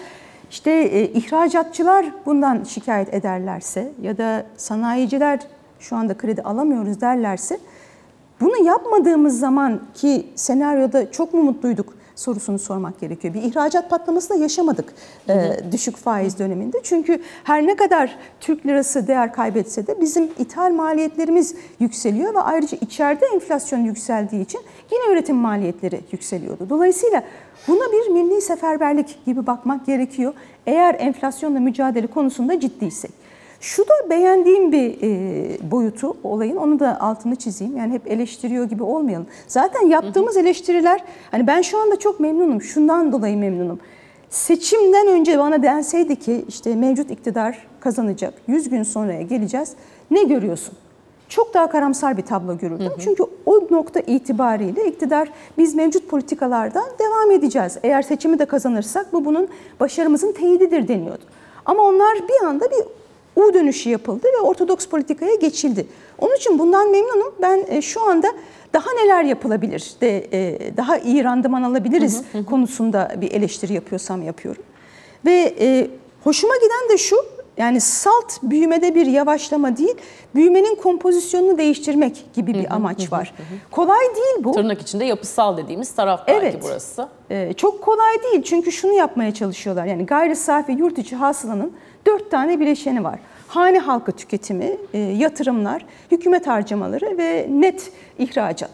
işte 0.52 0.72
e, 0.72 1.08
ihracatçılar 1.08 2.06
bundan 2.26 2.63
şikayet 2.63 3.13
ederlerse 3.13 3.91
ya 4.02 4.17
da 4.17 4.46
sanayiciler 4.58 5.39
şu 5.82 5.96
anda 5.96 6.17
kredi 6.17 6.41
alamıyoruz 6.41 7.02
derlerse 7.02 7.60
bunu 8.41 8.65
yapmadığımız 8.65 9.39
zaman 9.39 9.82
ki 9.94 10.28
senaryoda 10.36 11.12
çok 11.12 11.34
mu 11.34 11.44
mutluyduk 11.44 11.94
sorusunu 12.15 12.60
sormak 12.60 13.00
gerekiyor. 13.00 13.34
Bir 13.34 13.41
ihracat 13.41 13.89
patlaması 13.89 14.30
da 14.30 14.36
yaşamadık 14.36 14.94
e, 15.30 15.60
düşük 15.72 15.98
faiz 15.98 16.39
döneminde. 16.39 16.78
Çünkü 16.84 17.22
her 17.44 17.67
ne 17.67 17.76
kadar 17.76 18.17
Türk 18.39 18.65
lirası 18.65 19.08
değer 19.08 19.34
kaybetse 19.34 19.88
de 19.88 20.02
bizim 20.02 20.30
ithal 20.39 20.72
maliyetlerimiz 20.72 21.56
yükseliyor 21.80 22.36
ve 22.36 22.39
ayrıca 22.39 22.78
içeride 22.82 23.26
enflasyon 23.26 23.80
yükseldiği 23.80 24.41
için 24.41 24.62
yine 24.91 25.13
üretim 25.13 25.36
maliyetleri 25.36 26.02
yükseliyordu. 26.12 26.70
Dolayısıyla 26.70 27.24
buna 27.67 27.91
bir 27.91 28.10
milli 28.10 28.41
seferberlik 28.41 29.26
gibi 29.26 29.48
bakmak 29.48 29.86
gerekiyor. 29.86 30.34
Eğer 30.65 30.96
enflasyonla 31.00 31.60
mücadele 31.60 32.08
konusunda 32.08 32.60
ciddiysek. 32.60 33.20
Şu 33.62 33.84
da 33.84 34.10
beğendiğim 34.10 34.71
bir 34.71 34.97
e, 35.02 35.71
boyutu 35.71 36.17
olayın, 36.24 36.56
onu 36.56 36.80
da 36.80 37.02
altını 37.02 37.36
çizeyim. 37.36 37.78
Yani 37.78 37.93
hep 37.93 38.12
eleştiriyor 38.12 38.65
gibi 38.65 38.84
olmayalım. 38.84 39.28
Zaten 39.47 39.88
yaptığımız 39.88 40.38
eleştiriler, 40.38 41.04
hani 41.32 41.47
ben 41.47 41.62
şu 41.62 41.82
anda 41.82 42.00
çok 42.00 42.19
memnunum, 42.19 42.62
şundan 42.62 43.12
dolayı 43.12 43.38
memnunum. 43.38 43.80
Seçimden 44.30 45.08
önce 45.08 45.39
bana 45.39 45.63
denseydi 45.63 46.15
ki 46.15 46.45
işte 46.47 46.76
mevcut 46.76 47.12
iktidar 47.12 47.67
kazanacak, 47.80 48.34
100 48.47 48.69
gün 48.69 48.84
sonraya 48.84 49.21
geleceğiz. 49.21 49.74
Ne 50.12 50.24
görüyorsun? 50.24 50.74
Çok 51.30 51.54
daha 51.54 51.69
karamsar 51.69 52.17
bir 52.17 52.21
tablo 52.21 52.58
görürdüm. 52.58 52.91
Çünkü 53.00 53.24
o 53.45 53.67
nokta 53.71 54.00
itibariyle 54.00 54.88
iktidar 54.88 55.30
biz 55.58 55.76
mevcut 55.76 56.10
politikalardan 56.10 56.86
devam 57.00 57.32
edeceğiz. 57.32 57.78
Eğer 57.84 58.02
seçimi 58.02 58.39
de 58.39 58.45
kazanırsak 58.45 59.13
bu 59.13 59.26
bunun 59.26 59.47
başarımızın 59.80 60.32
teyididir 60.32 60.88
deniyordu. 60.88 61.24
Ama 61.65 61.84
onlar 61.84 62.15
bir 62.15 62.45
anda 62.47 62.65
bir 62.71 63.01
U 63.36 63.54
dönüşü 63.54 63.89
yapıldı 63.89 64.28
ve 64.38 64.41
ortodoks 64.41 64.86
politikaya 64.86 65.36
geçildi. 65.36 65.88
Onun 66.20 66.36
için 66.36 66.60
bundan 66.60 66.91
memnunum. 66.91 67.34
Ben 67.41 67.65
e, 67.67 67.82
şu 67.82 68.10
anda 68.10 68.28
daha 68.74 68.91
neler 68.94 69.24
yapılabilir 69.24 69.91
de 70.02 70.28
e, 70.34 70.78
daha 70.78 70.98
iyi 70.98 71.24
randıman 71.24 71.63
alabiliriz 71.63 72.24
konusunda 72.50 73.12
bir 73.22 73.32
eleştiri 73.32 73.74
yapıyorsam 73.74 74.24
yapıyorum. 74.24 74.63
Ve 75.26 75.56
e, 75.60 75.88
hoşuma 76.24 76.56
giden 76.56 76.94
de 76.94 76.98
şu 76.98 77.15
yani 77.58 77.82
salt 77.82 78.44
büyümede 78.44 78.96
bir 78.96 79.06
yavaşlama 79.06 79.78
değil, 79.78 79.96
büyümenin 80.36 80.76
kompozisyonunu 80.76 81.58
değiştirmek 81.58 82.26
gibi 82.34 82.54
bir 82.54 82.76
amaç 82.76 83.12
var. 83.12 83.34
Kolay 83.72 84.00
değil 84.15 84.44
bu. 84.44 84.52
Tırnak 84.52 84.82
içinde 84.82 85.06
yapısal 85.06 85.58
dediğimiz 85.58 85.91
taraf 85.91 86.28
belki 86.28 86.46
Evet. 86.46 86.56
burası. 86.63 87.08
Ee, 87.32 87.54
çok 87.58 87.82
kolay 87.82 88.24
değil 88.24 88.44
çünkü 88.44 88.72
şunu 88.72 88.94
yapmaya 88.94 89.34
çalışıyorlar. 89.34 89.86
Yani 89.86 90.06
gayri 90.06 90.36
safi 90.36 90.72
yurt 90.72 90.98
içi 90.98 91.15
hasılanın 91.15 91.74
dört 92.06 92.32
tane 92.32 92.60
bileşeni 92.60 93.04
var. 93.04 93.20
Hane 93.48 93.80
halkı 93.80 94.12
tüketimi, 94.12 94.78
e, 94.94 95.00
yatırımlar, 95.00 95.86
hükümet 96.12 96.48
harcamaları 96.48 97.18
ve 97.18 97.48
net 97.50 97.92
ihracat. 98.20 98.72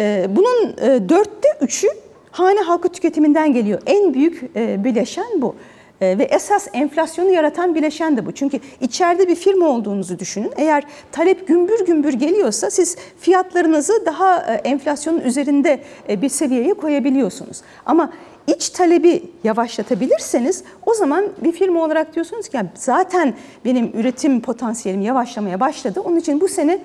Ee, 0.00 0.26
bunun 0.30 0.76
e, 0.82 1.08
dörtte 1.08 1.48
üçü 1.60 1.88
hane 2.30 2.60
halkı 2.60 2.88
tüketiminden 2.88 3.52
geliyor. 3.52 3.82
En 3.86 4.14
büyük 4.14 4.42
e, 4.56 4.84
bileşen 4.84 5.42
bu. 5.42 5.56
E, 6.00 6.18
Ve 6.18 6.24
esas 6.24 6.68
enflasyonu 6.72 7.30
yaratan 7.30 7.74
bileşen 7.74 8.16
de 8.16 8.26
bu. 8.26 8.32
Çünkü 8.32 8.60
içeride 8.80 9.28
bir 9.28 9.34
firma 9.34 9.68
olduğunuzu 9.68 10.18
düşünün. 10.18 10.50
Eğer 10.56 10.84
talep 11.12 11.48
gümbür 11.48 11.86
gümbür 11.86 12.12
geliyorsa 12.12 12.70
siz 12.70 12.96
fiyatlarınızı 13.20 14.06
daha 14.06 14.42
e, 14.42 14.54
enflasyonun 14.54 15.20
üzerinde 15.20 15.80
e, 16.08 16.22
bir 16.22 16.28
seviyeye 16.28 16.74
koyabiliyorsunuz. 16.74 17.60
Ama 17.86 18.12
iç 18.46 18.68
talebi 18.68 19.22
yavaşlatabilirseniz 19.44 20.64
o 20.86 20.94
zaman 20.94 21.24
bir 21.44 21.52
firma 21.52 21.84
olarak 21.84 22.14
diyorsunuz 22.14 22.48
ki 22.48 22.56
"Ya 22.56 22.66
zaten 22.74 23.34
benim 23.64 23.90
üretim 23.94 24.40
potansiyelim 24.40 25.00
yavaşlamaya 25.02 25.60
başladı. 25.60 26.00
Onun 26.00 26.16
için 26.16 26.40
bu 26.40 26.48
sene 26.48 26.78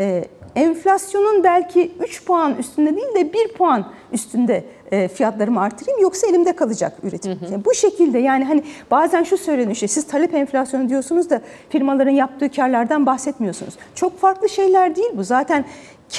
e, 0.00 0.24
enflasyonun 0.56 1.44
belki 1.44 1.92
3 2.00 2.24
puan 2.24 2.56
üstünde 2.56 2.96
değil 2.96 3.14
de 3.14 3.32
1 3.32 3.48
puan 3.52 3.92
üstünde 4.12 4.64
e, 4.90 5.08
fiyatlarımı 5.08 5.60
artırayım 5.60 6.00
yoksa 6.02 6.26
elimde 6.26 6.56
kalacak 6.56 6.92
üretim. 7.02 7.38
Yani 7.52 7.64
bu 7.64 7.74
şekilde 7.74 8.18
yani 8.18 8.44
hani 8.44 8.62
bazen 8.90 9.22
şu 9.22 9.36
söyleniyor 9.36 9.70
işte 9.70 9.88
siz 9.88 10.06
talep 10.06 10.34
enflasyonu 10.34 10.88
diyorsunuz 10.88 11.30
da 11.30 11.40
firmaların 11.68 12.10
yaptığı 12.10 12.50
karlardan 12.50 13.06
bahsetmiyorsunuz. 13.06 13.74
Çok 13.94 14.18
farklı 14.18 14.48
şeyler 14.48 14.96
değil 14.96 15.10
bu. 15.14 15.24
Zaten 15.24 15.64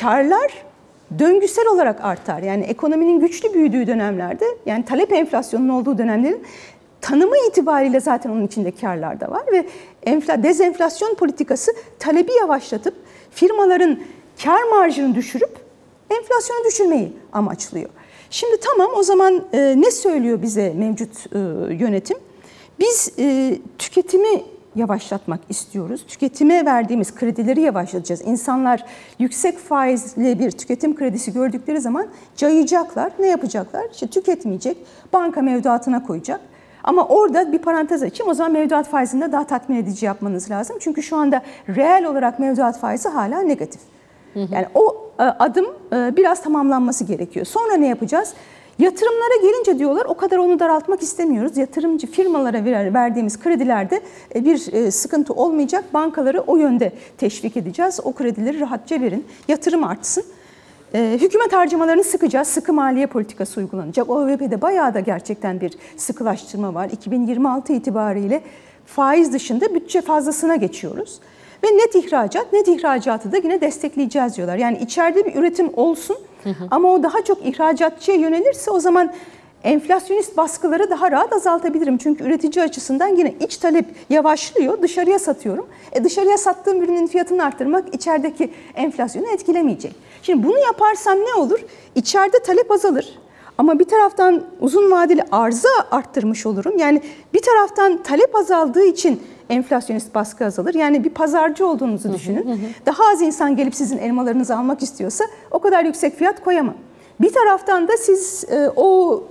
karlar 0.02 0.52
döngüsel 1.20 1.68
olarak 1.68 2.02
artar. 2.02 2.40
Yani 2.44 2.64
ekonominin 2.64 3.20
güçlü 3.20 3.54
büyüdüğü 3.54 3.88
dönemlerde 3.88 4.46
yani 4.66 4.86
talep 4.86 5.14
enflasyonunun 5.14 5.70
olduğu 5.70 5.98
dönemlerin 5.98 6.44
tanımı 7.02 7.36
itibariyle 7.50 8.00
zaten 8.00 8.30
onun 8.30 8.48
içinde 8.48 8.72
karlar 8.72 9.20
da 9.20 9.32
var 9.32 9.44
ve 9.52 9.66
enfla, 10.04 10.44
dezenflasyon 10.44 11.16
politikası 11.16 11.72
talebi 12.00 12.32
yavaşlatıp 12.32 12.94
firmaların 13.32 14.00
kar 14.44 14.64
marjını 14.64 15.16
düşürüp 15.16 15.58
enflasyonu 16.10 16.66
düşürmeyi 16.66 17.14
amaçlıyor. 17.34 17.90
Şimdi 18.30 18.58
tamam 18.58 18.92
o 18.96 19.04
zaman 19.04 19.46
e, 19.54 19.74
ne 19.78 19.92
söylüyor 19.92 20.42
bize 20.42 20.74
mevcut 20.74 21.26
e, 21.36 21.40
yönetim? 21.74 22.18
Biz 22.80 23.14
e, 23.20 23.58
tüketimi 23.78 24.44
yavaşlatmak 24.76 25.40
istiyoruz. 25.50 26.06
Tüketime 26.08 26.66
verdiğimiz 26.66 27.16
kredileri 27.16 27.62
yavaşlatacağız. 27.62 28.22
İnsanlar 28.22 28.86
yüksek 29.20 29.58
faizli 29.58 30.40
bir 30.40 30.52
tüketim 30.52 30.96
kredisi 30.96 31.34
gördükleri 31.34 31.82
zaman 31.82 32.08
cayacaklar. 32.36 33.12
Ne 33.20 33.28
yapacaklar? 33.28 33.86
İşte 33.94 34.08
tüketmeyecek, 34.08 34.78
banka 35.14 35.42
mevduatına 35.42 36.04
koyacak. 36.04 36.40
Ama 36.84 37.08
orada 37.08 37.52
bir 37.52 37.60
parantez 37.60 38.04
açayım. 38.04 38.32
O 38.32 38.34
zaman 38.34 38.52
mevduat 38.52 38.90
faizini 38.90 39.22
de 39.22 39.32
daha 39.32 39.48
tatmin 39.48 39.76
edici 39.76 40.06
yapmanız 40.06 40.52
lazım. 40.52 40.78
Çünkü 40.80 41.04
şu 41.04 41.18
anda 41.18 41.42
reel 41.70 42.06
olarak 42.06 42.40
mevduat 42.40 42.80
faizi 42.80 43.10
hala 43.10 43.42
negatif. 43.42 43.82
Yani 44.36 44.68
o 44.74 45.12
e, 45.20 45.24
adım 45.24 45.66
e, 45.94 46.18
biraz 46.18 46.44
tamamlanması 46.44 47.04
gerekiyor. 47.04 47.46
Sonra 47.46 47.76
ne 47.76 47.88
yapacağız? 47.88 48.34
Yatırımlara 48.80 49.36
gelince 49.42 49.80
diyorlar 49.80 50.06
o 50.06 50.14
kadar 50.14 50.38
onu 50.38 50.60
daraltmak 50.60 51.02
istemiyoruz. 51.02 51.58
Yatırımcı 51.58 52.08
firmalara 52.08 52.66
ver- 52.66 52.94
verdiğimiz 52.94 53.40
kredilerde 53.40 54.02
e, 54.36 54.46
bir 54.46 54.74
e, 54.74 54.92
sıkıntı 54.92 55.34
olmayacak. 55.34 55.94
Bankaları 55.94 56.42
o 56.42 56.56
yönde 56.58 56.92
teşvik 57.18 57.58
edeceğiz. 57.58 58.00
O 58.04 58.14
kredileri 58.14 58.60
rahatça 58.60 59.02
verin. 59.02 59.26
Yatırım 59.48 59.84
artsın. 59.84 60.24
E, 60.94 61.18
hükümet 61.22 61.54
harcamalarını 61.54 62.04
sıkacağız. 62.04 62.48
Sıkı 62.48 62.74
maliye 62.74 63.08
politikası 63.08 63.60
uygulanacak. 63.60 64.10
OVP'de 64.10 64.62
bayağı 64.62 64.94
da 64.94 65.00
gerçekten 65.00 65.62
bir 65.62 65.74
sıkılaştırma 65.98 66.74
var. 66.74 66.90
2026 66.90 67.74
itibariyle 67.74 68.42
faiz 68.86 69.34
dışında 69.34 69.76
bütçe 69.76 70.02
fazlasına 70.02 70.56
geçiyoruz. 70.56 71.20
ve 71.64 71.68
net 71.68 71.96
ihracat, 71.96 72.54
net 72.54 72.68
ihracatı 72.68 73.32
da 73.32 73.38
yine 73.38 73.62
destekleyeceğiz 73.62 74.38
diyorlar. 74.38 74.58
Yani 74.58 74.78
içeride 74.78 75.26
bir 75.26 75.36
üretim 75.36 75.70
olsun 75.74 76.18
ama 76.72 76.92
o 76.92 77.04
daha 77.04 77.24
çok 77.24 77.46
ihracatçıya 77.46 78.18
yönelirse 78.18 78.72
o 78.72 78.80
zaman 78.80 79.14
enflasyonist 79.64 80.38
baskıları 80.38 80.90
daha 80.90 81.12
rahat 81.12 81.34
azaltabilirim. 81.34 81.98
Çünkü 81.98 82.24
üretici 82.24 82.66
açısından 82.66 83.08
yine 83.08 83.36
iç 83.40 83.58
talep 83.58 83.86
yavaşlıyor, 84.10 84.82
dışarıya 84.82 85.20
satıyorum. 85.20 85.68
E 85.92 86.04
dışarıya 86.04 86.38
sattığım 86.38 86.84
ürünün 86.84 87.08
fiyatını 87.08 87.44
arttırmak 87.44 87.96
içerideki 87.96 88.52
enflasyonu 88.76 89.28
etkilemeyecek. 89.34 89.96
Şimdi 90.24 90.48
bunu 90.48 90.60
yaparsam 90.60 91.18
ne 91.18 91.34
olur? 91.34 91.60
İçeride 91.96 92.40
talep 92.40 92.72
azalır. 92.72 93.20
Ama 93.58 93.80
bir 93.80 93.86
taraftan 93.86 94.44
uzun 94.60 94.92
vadeli 94.92 95.24
arzı 95.32 95.68
arttırmış 95.92 96.46
olurum. 96.46 96.78
Yani 96.78 97.02
bir 97.34 97.42
taraftan 97.42 98.04
talep 98.04 98.36
azaldığı 98.36 98.86
için 98.86 99.22
enflasyonist 99.50 100.16
baskı 100.16 100.46
azalır. 100.46 100.74
Yani 100.74 101.04
bir 101.04 101.10
pazarcı 101.10 101.68
olduğunuzu 101.68 102.14
düşünün. 102.14 102.60
Daha 102.86 103.04
az 103.14 103.22
insan 103.22 103.56
gelip 103.56 103.76
sizin 103.76 103.98
elmalarınızı 103.98 104.58
almak 104.58 104.84
istiyorsa 104.84 105.26
o 105.52 105.60
kadar 105.60 105.84
yüksek 105.86 106.18
fiyat 106.18 106.44
koyamam. 106.44 106.76
Bir 107.22 107.34
taraftan 107.34 107.88
da 107.88 107.98
siz 107.98 108.46
e, 108.50 108.70
o 108.76 109.24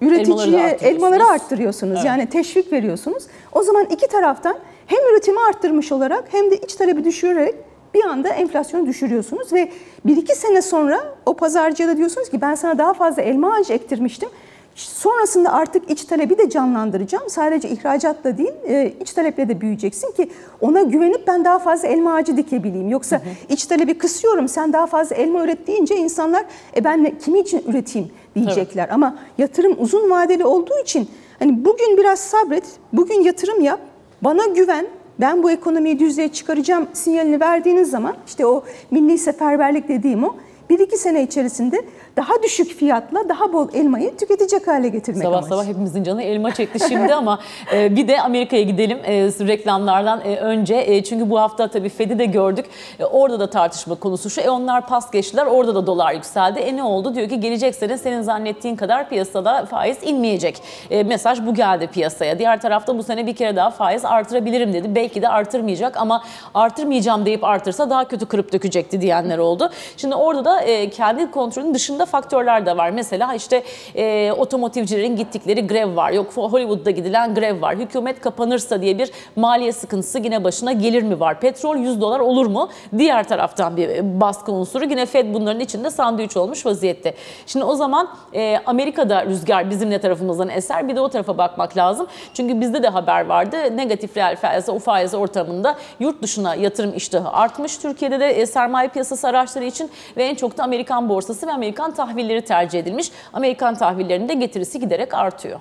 üreticiye 0.00 0.60
Elmaları 0.60 0.84
elmaları 0.84 1.24
arttırıyorsunuz. 1.24 1.94
Evet. 1.94 2.04
Yani 2.04 2.26
teşvik 2.26 2.72
veriyorsunuz. 2.72 3.24
O 3.52 3.62
zaman 3.62 3.84
iki 3.84 4.06
taraftan 4.08 4.56
hem 4.86 4.98
üretimi 5.12 5.38
arttırmış 5.48 5.92
olarak 5.92 6.24
hem 6.30 6.50
de 6.50 6.56
iç 6.56 6.74
talebi 6.74 7.04
düşürerek 7.04 7.54
bir 7.96 8.04
anda 8.04 8.28
enflasyonu 8.28 8.86
düşürüyorsunuz 8.86 9.52
ve 9.52 9.68
bir 10.04 10.16
iki 10.16 10.36
sene 10.36 10.62
sonra 10.62 11.14
o 11.26 11.34
pazarcıya 11.34 11.88
da 11.88 11.96
diyorsunuz 11.96 12.30
ki 12.30 12.40
ben 12.40 12.54
sana 12.54 12.78
daha 12.78 12.94
fazla 12.94 13.22
elma 13.22 13.54
ağacı 13.54 13.72
ektirmiştim. 13.72 14.28
Sonrasında 14.74 15.52
artık 15.52 15.90
iç 15.90 16.04
talebi 16.04 16.38
de 16.38 16.50
canlandıracağım. 16.50 17.30
Sadece 17.30 17.68
ihracatla 17.68 18.38
değil, 18.38 18.52
e, 18.68 18.92
iç 19.00 19.12
taleple 19.12 19.48
de 19.48 19.60
büyüyeceksin 19.60 20.12
ki 20.12 20.30
ona 20.60 20.82
güvenip 20.82 21.26
ben 21.26 21.44
daha 21.44 21.58
fazla 21.58 21.88
elma 21.88 22.14
ağacı 22.14 22.36
dikebileyim. 22.36 22.88
Yoksa 22.88 23.20
iç 23.48 23.66
talebi 23.66 23.98
kısıyorum, 23.98 24.48
sen 24.48 24.72
daha 24.72 24.86
fazla 24.86 25.16
elma 25.16 25.44
üret 25.44 25.66
deyince 25.66 25.96
insanlar 25.96 26.44
e 26.76 26.84
ben 26.84 27.18
kimi 27.24 27.38
için 27.38 27.64
üreteyim 27.68 28.10
diyecekler. 28.34 28.88
Ama 28.88 29.18
yatırım 29.38 29.76
uzun 29.78 30.10
vadeli 30.10 30.44
olduğu 30.44 30.78
için 30.82 31.08
hani 31.38 31.64
bugün 31.64 31.96
biraz 31.96 32.20
sabret, 32.20 32.64
bugün 32.92 33.20
yatırım 33.20 33.60
yap, 33.60 33.80
bana 34.22 34.46
güven, 34.46 34.86
ben 35.20 35.42
bu 35.42 35.50
ekonomiyi 35.50 35.98
düzlüğe 35.98 36.28
çıkaracağım 36.28 36.88
sinyalini 36.92 37.40
verdiğiniz 37.40 37.90
zaman 37.90 38.16
işte 38.26 38.46
o 38.46 38.64
milli 38.90 39.18
seferberlik 39.18 39.88
dediğim 39.88 40.24
o 40.24 40.36
bir 40.70 40.78
iki 40.78 40.98
sene 40.98 41.22
içerisinde 41.22 41.84
daha 42.16 42.42
düşük 42.42 42.78
fiyatla 42.78 43.28
daha 43.28 43.52
bol 43.52 43.68
elmayı 43.74 44.16
tüketecek 44.16 44.68
hale 44.68 44.88
getirmek 44.88 45.22
Sabah 45.22 45.36
amacı. 45.36 45.48
sabah 45.48 45.64
hepimizin 45.64 46.04
canı 46.04 46.22
elma 46.22 46.54
çekti 46.54 46.88
şimdi 46.88 47.14
ama 47.14 47.38
e, 47.72 47.96
bir 47.96 48.08
de 48.08 48.20
Amerika'ya 48.20 48.62
gidelim 48.62 48.98
e, 49.04 49.12
reklamlardan 49.24 50.20
e, 50.24 50.36
önce. 50.36 50.74
E, 50.76 51.04
çünkü 51.04 51.30
bu 51.30 51.40
hafta 51.40 51.68
tabii 51.68 51.88
Fed'i 51.88 52.18
de 52.18 52.24
gördük. 52.24 52.66
E, 52.98 53.04
orada 53.04 53.40
da 53.40 53.50
tartışma 53.50 53.94
konusu 53.94 54.30
şu. 54.30 54.40
E 54.40 54.50
onlar 54.50 54.86
pas 54.86 55.10
geçtiler. 55.10 55.46
Orada 55.46 55.74
da 55.74 55.86
dolar 55.86 56.14
yükseldi. 56.14 56.58
E 56.58 56.76
ne 56.76 56.82
oldu? 56.82 57.14
Diyor 57.14 57.28
ki 57.28 57.40
gelecek 57.40 57.74
sene 57.74 57.98
senin 57.98 58.22
zannettiğin 58.22 58.76
kadar 58.76 59.08
piyasada 59.08 59.66
faiz 59.66 59.98
inmeyecek. 60.02 60.62
E, 60.90 61.02
mesaj 61.02 61.46
bu 61.46 61.54
geldi 61.54 61.86
piyasaya. 61.86 62.38
Diğer 62.38 62.60
tarafta 62.60 62.98
bu 62.98 63.02
sene 63.02 63.26
bir 63.26 63.36
kere 63.36 63.56
daha 63.56 63.70
faiz 63.70 64.04
artırabilirim 64.04 64.72
dedi. 64.72 64.94
Belki 64.94 65.22
de 65.22 65.28
artırmayacak 65.28 65.96
ama 65.96 66.22
artırmayacağım 66.54 67.26
deyip 67.26 67.44
artırsa 67.44 67.90
daha 67.90 68.08
kötü 68.08 68.26
kırıp 68.26 68.52
dökecekti 68.52 69.00
diyenler 69.00 69.38
oldu. 69.38 69.70
Şimdi 69.96 70.14
orada 70.14 70.44
da 70.44 70.60
e, 70.60 70.90
kendi 70.90 71.30
kontrolünün 71.30 71.74
dışında 71.74 72.05
faktörler 72.06 72.66
de 72.66 72.76
var. 72.76 72.90
Mesela 72.90 73.34
işte 73.34 73.62
e, 73.94 74.32
otomotivcilerin 74.32 75.16
gittikleri 75.16 75.66
grev 75.66 75.96
var. 75.96 76.10
Yok 76.10 76.32
Hollywood'da 76.36 76.90
gidilen 76.90 77.34
grev 77.34 77.62
var. 77.62 77.76
Hükümet 77.76 78.20
kapanırsa 78.20 78.82
diye 78.82 78.98
bir 78.98 79.10
maliye 79.36 79.72
sıkıntısı 79.72 80.18
yine 80.18 80.44
başına 80.44 80.72
gelir 80.72 81.02
mi 81.02 81.20
var? 81.20 81.40
Petrol 81.40 81.76
100 81.76 82.00
dolar 82.00 82.20
olur 82.20 82.46
mu? 82.46 82.68
Diğer 82.98 83.28
taraftan 83.28 83.76
bir 83.76 83.88
e, 83.88 84.20
baskı 84.20 84.52
unsuru. 84.52 84.84
Yine 84.84 85.06
Fed 85.06 85.34
bunların 85.34 85.60
içinde 85.60 85.90
sandviç 85.90 86.36
olmuş 86.36 86.66
vaziyette. 86.66 87.14
Şimdi 87.46 87.64
o 87.64 87.74
zaman 87.74 88.08
e, 88.34 88.58
Amerika'da 88.66 89.26
rüzgar 89.26 89.70
bizim 89.70 89.90
ne 89.90 89.98
tarafımızdan 89.98 90.48
eser 90.48 90.88
bir 90.88 90.96
de 90.96 91.00
o 91.00 91.08
tarafa 91.08 91.38
bakmak 91.38 91.76
lazım. 91.76 92.06
Çünkü 92.34 92.60
bizde 92.60 92.82
de 92.82 92.88
haber 92.88 93.26
vardı. 93.26 93.56
Negatif 93.76 94.16
reel 94.16 94.36
faiz, 94.36 94.68
o 94.68 94.78
faiz 94.78 95.14
ortamında 95.14 95.76
yurt 96.00 96.22
dışına 96.22 96.54
yatırım 96.54 96.94
iştahı 96.96 97.30
artmış. 97.30 97.76
Türkiye'de 97.78 98.20
de 98.20 98.26
e, 98.26 98.46
sermaye 98.46 98.88
piyasası 98.88 99.28
araçları 99.28 99.64
için 99.64 99.90
ve 100.16 100.24
en 100.24 100.34
çok 100.34 100.58
da 100.58 100.64
Amerikan 100.64 101.08
borsası 101.08 101.46
ve 101.46 101.52
Amerikan 101.52 101.90
tahvilleri 101.96 102.44
tercih 102.44 102.78
edilmiş. 102.78 103.12
Amerikan 103.32 103.74
tahvillerinin 103.74 104.28
de 104.28 104.34
getirisi 104.34 104.80
giderek 104.80 105.14
artıyor. 105.14 105.60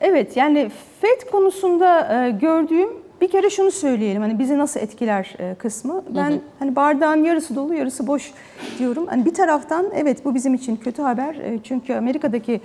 Evet 0.00 0.36
yani 0.36 0.70
FED 1.00 1.30
konusunda 1.30 2.14
e, 2.14 2.30
gördüğüm 2.30 2.88
bir 3.20 3.30
kere 3.30 3.50
şunu 3.50 3.70
söyleyelim 3.70 4.22
hani 4.22 4.38
bizi 4.38 4.58
nasıl 4.58 4.80
etkiler 4.80 5.34
e, 5.38 5.54
kısmı. 5.54 6.04
Ben 6.08 6.40
hani 6.58 6.76
bardağın 6.76 7.24
yarısı 7.24 7.56
dolu 7.56 7.74
yarısı 7.74 8.06
boş 8.06 8.32
diyorum. 8.78 9.06
Hani 9.06 9.24
bir 9.24 9.34
taraftan 9.34 9.86
evet 9.94 10.24
bu 10.24 10.34
bizim 10.34 10.54
için 10.54 10.76
kötü 10.76 11.02
haber. 11.02 11.34
E, 11.34 11.58
çünkü 11.64 11.94
Amerika'daki 11.94 12.60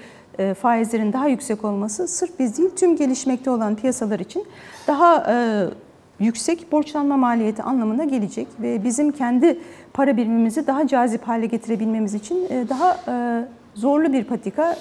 faizlerin 0.61 1.13
daha 1.13 1.27
yüksek 1.27 1.65
olması 1.65 2.07
sırf 2.07 2.39
biz 2.39 2.57
değil 2.57 2.69
tüm 2.75 2.95
gelişmekte 2.95 3.51
olan 3.51 3.75
piyasalar 3.75 4.19
için 4.19 4.45
daha 4.87 5.25
yüksek 6.19 6.71
borçlanma 6.71 7.17
maliyeti 7.17 7.63
anlamına 7.63 8.03
gelecek 8.03 8.47
ve 8.61 8.83
bizim 8.83 9.11
kendi 9.11 9.59
para 9.93 10.17
birimimizi 10.17 10.67
daha 10.67 10.87
cazip 10.87 11.27
hale 11.27 11.45
getirebilmemiz 11.45 12.13
için 12.13 12.45
e, 12.49 12.69
daha 12.69 12.97
e, 13.07 13.45
zorlu 13.73 14.13
bir 14.13 14.23
patika 14.23 14.75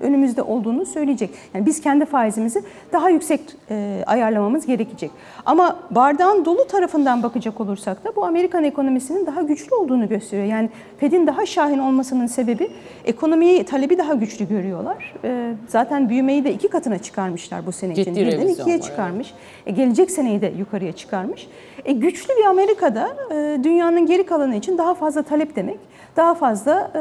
önümüzde 0.00 0.42
olduğunu 0.42 0.86
söyleyecek. 0.86 1.30
Yani 1.54 1.66
biz 1.66 1.80
kendi 1.80 2.04
faizimizi 2.04 2.62
daha 2.92 3.10
yüksek 3.10 3.40
e, 3.70 4.04
ayarlamamız 4.06 4.66
gerekecek. 4.66 5.10
Ama 5.46 5.76
bardağın 5.90 6.44
dolu 6.44 6.66
tarafından 6.66 7.22
bakacak 7.22 7.60
olursak 7.60 8.04
da 8.04 8.16
bu 8.16 8.24
Amerikan 8.24 8.64
ekonomisinin 8.64 9.26
daha 9.26 9.42
güçlü 9.42 9.74
olduğunu 9.74 10.08
gösteriyor. 10.08 10.48
Yani 10.48 10.70
Fed'in 10.98 11.26
daha 11.26 11.46
şahin 11.46 11.78
olmasının 11.78 12.26
sebebi 12.26 12.70
ekonomiyi 13.04 13.64
talebi 13.64 13.98
daha 13.98 14.14
güçlü 14.14 14.48
görüyorlar. 14.48 15.14
E, 15.24 15.54
zaten 15.68 16.08
büyümeyi 16.08 16.44
de 16.44 16.52
iki 16.52 16.68
katına 16.68 16.98
çıkarmışlar 16.98 17.66
bu 17.66 17.72
sene 17.72 17.92
için. 17.92 18.16
Birden 18.16 18.48
ikiye 18.48 18.80
çıkarmış. 18.80 19.34
E, 19.66 19.70
gelecek 19.70 20.10
seneyi 20.10 20.40
de 20.40 20.52
yukarıya 20.58 20.92
çıkarmış. 20.92 21.48
E, 21.84 21.92
güçlü 21.92 22.34
bir 22.38 22.44
Amerika'da 22.44 23.16
e, 23.30 23.64
dünyanın 23.64 24.06
geri 24.06 24.26
kalanı 24.26 24.56
için 24.56 24.78
daha 24.78 24.94
fazla 24.94 25.22
talep 25.22 25.56
demek, 25.56 25.78
daha 26.16 26.34
fazla 26.34 26.90
e, 26.94 27.00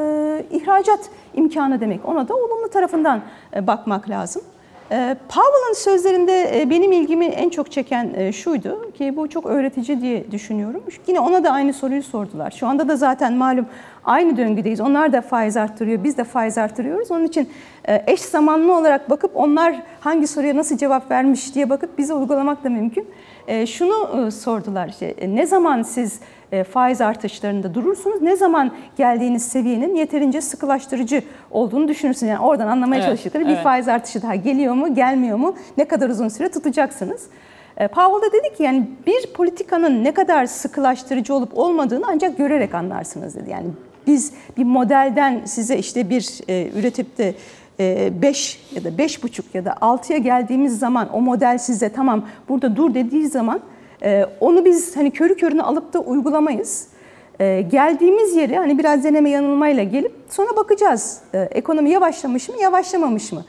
ihracat 0.51 0.99
imkanı 1.33 1.81
demek. 1.81 2.05
Ona 2.05 2.27
da 2.27 2.35
olumlu 2.35 2.69
tarafından 2.69 3.21
e, 3.55 3.67
bakmak 3.67 4.09
lazım. 4.09 4.41
E, 4.91 5.15
Powell'ın 5.29 5.73
sözlerinde 5.73 6.61
e, 6.61 6.69
benim 6.69 6.91
ilgimi 6.91 7.25
en 7.25 7.49
çok 7.49 7.71
çeken 7.71 8.31
şuydu 8.31 8.91
ki 8.91 9.15
bu 9.15 9.29
çok 9.29 9.45
öğretici 9.45 10.01
diye 10.01 10.31
düşünüyorum. 10.31 10.83
Yine 11.07 11.19
ona 11.19 11.43
da 11.43 11.51
aynı 11.51 11.73
soruyu 11.73 12.03
sordular. 12.03 12.51
Şu 12.51 12.67
anda 12.67 12.87
da 12.87 12.95
zaten 12.95 13.33
malum 13.33 13.65
aynı 14.05 14.37
döngüdeyiz. 14.37 14.81
Onlar 14.81 15.13
da 15.13 15.21
faiz 15.21 15.57
arttırıyor, 15.57 16.03
biz 16.03 16.17
de 16.17 16.23
faiz 16.23 16.57
arttırıyoruz. 16.57 17.11
Onun 17.11 17.25
için 17.25 17.49
eş 17.85 18.21
zamanlı 18.21 18.77
olarak 18.77 19.09
bakıp 19.09 19.31
onlar 19.33 19.75
hangi 19.99 20.27
soruya 20.27 20.55
nasıl 20.55 20.77
cevap 20.77 21.11
vermiş 21.11 21.55
diye 21.55 21.69
bakıp 21.69 21.97
bize 21.97 22.13
uygulamak 22.13 22.63
da 22.63 22.69
mümkün. 22.69 23.07
Şunu 23.65 24.31
sordular 24.31 24.87
işte 24.87 25.15
ne 25.27 25.45
zaman 25.45 25.81
siz 25.81 26.19
faiz 26.71 27.01
artışlarında 27.01 27.73
durursunuz. 27.73 28.21
Ne 28.21 28.35
zaman 28.35 28.71
geldiğiniz 28.97 29.43
seviyenin 29.43 29.95
yeterince 29.95 30.41
sıkılaştırıcı 30.41 31.21
olduğunu 31.51 31.87
düşünürsünüz. 31.87 32.29
Yani 32.29 32.39
oradan 32.39 32.67
anlamaya 32.67 32.97
Evet, 32.97 33.07
çalıştıkları 33.09 33.45
bir 33.45 33.53
evet. 33.53 33.63
faiz 33.63 33.87
artışı 33.87 34.21
daha 34.21 34.35
geliyor 34.35 34.73
mu, 34.73 34.95
gelmiyor 34.95 35.37
mu, 35.37 35.55
ne 35.77 35.85
kadar 35.85 36.09
uzun 36.09 36.27
süre 36.27 36.49
tutacaksınız. 36.49 37.27
E, 37.77 37.87
Powell 37.87 38.29
da 38.29 38.33
dedi 38.33 38.57
ki 38.57 38.63
yani 38.63 38.89
bir 39.07 39.33
politikanın 39.33 40.03
ne 40.03 40.11
kadar 40.11 40.45
sıkılaştırıcı 40.45 41.33
olup 41.33 41.57
olmadığını 41.57 42.05
ancak 42.09 42.37
görerek 42.37 42.75
anlarsınız 42.75 43.35
dedi. 43.35 43.49
Yani 43.49 43.67
biz 44.07 44.33
bir 44.57 44.63
modelden 44.63 45.41
size 45.45 45.77
işte 45.77 46.09
bir 46.09 46.39
e, 46.47 46.79
üretip 46.79 47.17
de 47.17 47.33
5 47.79 48.59
ya 48.75 48.83
da 48.83 48.89
5,5 48.89 49.41
ya 49.53 49.65
da 49.65 49.71
6'ya 49.71 50.17
geldiğimiz 50.17 50.79
zaman 50.79 51.13
o 51.13 51.21
model 51.21 51.57
size 51.57 51.89
tamam 51.89 52.25
burada 52.49 52.75
dur 52.75 52.93
dediği 52.93 53.27
zaman 53.27 53.57
e, 53.57 53.61
onu 54.39 54.65
biz 54.65 54.95
hani 54.97 55.11
körü 55.11 55.35
körüne 55.35 55.61
alıp 55.63 55.93
da 55.93 55.99
uygulamayız. 55.99 56.87
E, 57.39 57.61
geldiğimiz 57.61 58.35
yeri 58.35 58.57
hani 58.57 58.77
biraz 58.77 59.03
deneme 59.03 59.29
yanılmayla 59.29 59.83
gelip 59.83 60.11
sonra 60.29 60.55
bakacağız. 60.57 61.17
E, 61.33 61.39
ekonomi 61.39 61.89
yavaşlamış 61.89 62.49
mı, 62.49 62.55
yavaşlamamış 62.61 63.31
mı? 63.31 63.45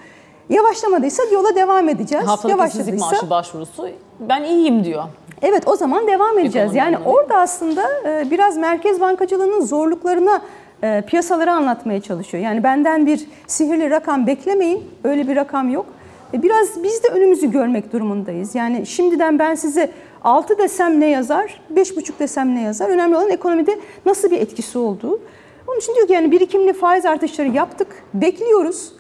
Yavaşlamadıysa 0.49 1.23
yola 1.33 1.55
devam 1.55 1.89
edeceğiz. 1.89 2.27
Haftalık 2.27 2.69
işsizlik 2.69 3.01
maaşı 3.01 3.31
başvurusu 3.31 3.89
ben 4.21 4.43
iyiyim 4.43 4.85
diyor. 4.85 5.05
Evet 5.43 5.63
o 5.69 5.77
zaman 5.77 6.07
devam 6.07 6.39
edeceğiz. 6.39 6.57
Ekonomi 6.71 6.79
Yani 6.79 6.97
anlamında. 6.97 7.19
orada 7.19 7.37
aslında 7.37 7.83
e, 8.07 8.31
biraz 8.31 8.57
merkez 8.57 9.01
bankacılığının 9.01 9.61
zorluklarına 9.61 10.43
e, 10.83 11.03
piyasaları 11.07 11.53
anlatmaya 11.53 12.01
çalışıyor. 12.01 12.45
Yani 12.45 12.63
benden 12.65 13.07
bir 13.07 13.27
sihirli 13.47 13.91
rakam 13.91 14.27
beklemeyin. 14.27 14.85
Öyle 15.05 15.29
bir 15.29 15.37
rakam 15.37 15.69
yok. 15.69 15.87
E, 16.35 16.43
Biraz 16.43 16.83
biz 16.83 17.05
de 17.05 17.09
önümüzü 17.09 17.51
görmek 17.51 17.93
durumundayız. 17.93 18.55
Yani 18.55 18.87
şimdiden 18.87 19.39
ben 19.39 19.55
size 19.55 19.91
6 20.25 20.59
desem 20.59 21.01
ne 21.01 21.09
yazar, 21.09 21.61
5,5 21.75 22.19
desem 22.19 22.55
ne 22.55 22.63
yazar? 22.63 22.89
Önemli 22.89 23.17
olan 23.17 23.31
ekonomide 23.31 23.79
nasıl 24.07 24.31
bir 24.31 24.41
etkisi 24.41 24.79
olduğu. 24.79 25.21
Onun 25.69 25.79
için 25.79 25.95
diyor 25.95 26.07
ki 26.07 26.13
yani 26.13 26.31
birikimli 26.31 26.73
faiz 26.73 27.07
artışları 27.07 27.49
yaptık, 27.49 27.89
bekliyoruz. 28.15 28.93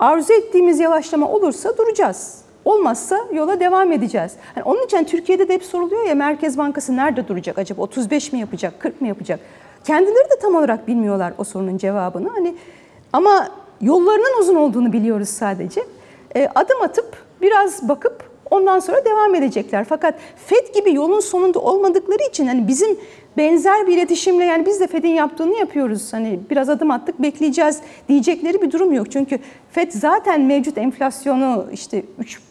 Arzu 0.00 0.32
ettiğimiz 0.32 0.80
yavaşlama 0.80 1.28
olursa 1.28 1.76
duracağız. 1.76 2.42
Olmazsa 2.64 3.18
yola 3.32 3.60
devam 3.60 3.92
edeceğiz. 3.92 4.32
Yani 4.56 4.64
onun 4.64 4.84
için 4.84 5.04
Türkiye'de 5.04 5.48
de 5.48 5.54
hep 5.54 5.64
soruluyor 5.64 6.06
ya 6.06 6.14
Merkez 6.14 6.58
Bankası 6.58 6.96
nerede 6.96 7.28
duracak 7.28 7.58
acaba? 7.58 7.82
35 7.82 8.32
mi 8.32 8.38
yapacak, 8.38 8.80
40 8.80 9.00
mı 9.00 9.08
yapacak? 9.08 9.40
Kendileri 9.84 10.30
de 10.30 10.38
tam 10.42 10.54
olarak 10.54 10.88
bilmiyorlar 10.88 11.32
o 11.38 11.44
sorunun 11.44 11.78
cevabını. 11.78 12.28
Hani 12.28 12.54
ama 13.12 13.48
yollarının 13.80 14.40
uzun 14.40 14.54
olduğunu 14.54 14.92
biliyoruz 14.92 15.28
sadece. 15.28 15.84
E, 16.36 16.48
adım 16.54 16.82
atıp 16.82 17.16
biraz 17.40 17.88
bakıp 17.88 18.31
ondan 18.52 18.78
sonra 18.78 19.04
devam 19.04 19.34
edecekler. 19.34 19.84
Fakat 19.88 20.14
FED 20.46 20.74
gibi 20.74 20.94
yolun 20.94 21.20
sonunda 21.20 21.58
olmadıkları 21.58 22.22
için 22.30 22.46
hani 22.46 22.68
bizim 22.68 22.98
benzer 23.36 23.86
bir 23.86 23.96
iletişimle 23.96 24.44
yani 24.44 24.66
biz 24.66 24.80
de 24.80 24.86
FED'in 24.86 25.08
yaptığını 25.08 25.58
yapıyoruz. 25.58 26.12
Hani 26.12 26.40
biraz 26.50 26.68
adım 26.68 26.90
attık 26.90 27.22
bekleyeceğiz 27.22 27.80
diyecekleri 28.08 28.62
bir 28.62 28.70
durum 28.70 28.92
yok. 28.92 29.12
Çünkü 29.12 29.38
FED 29.70 29.92
zaten 29.92 30.40
mevcut 30.40 30.78
enflasyonu 30.78 31.66
işte 31.72 32.04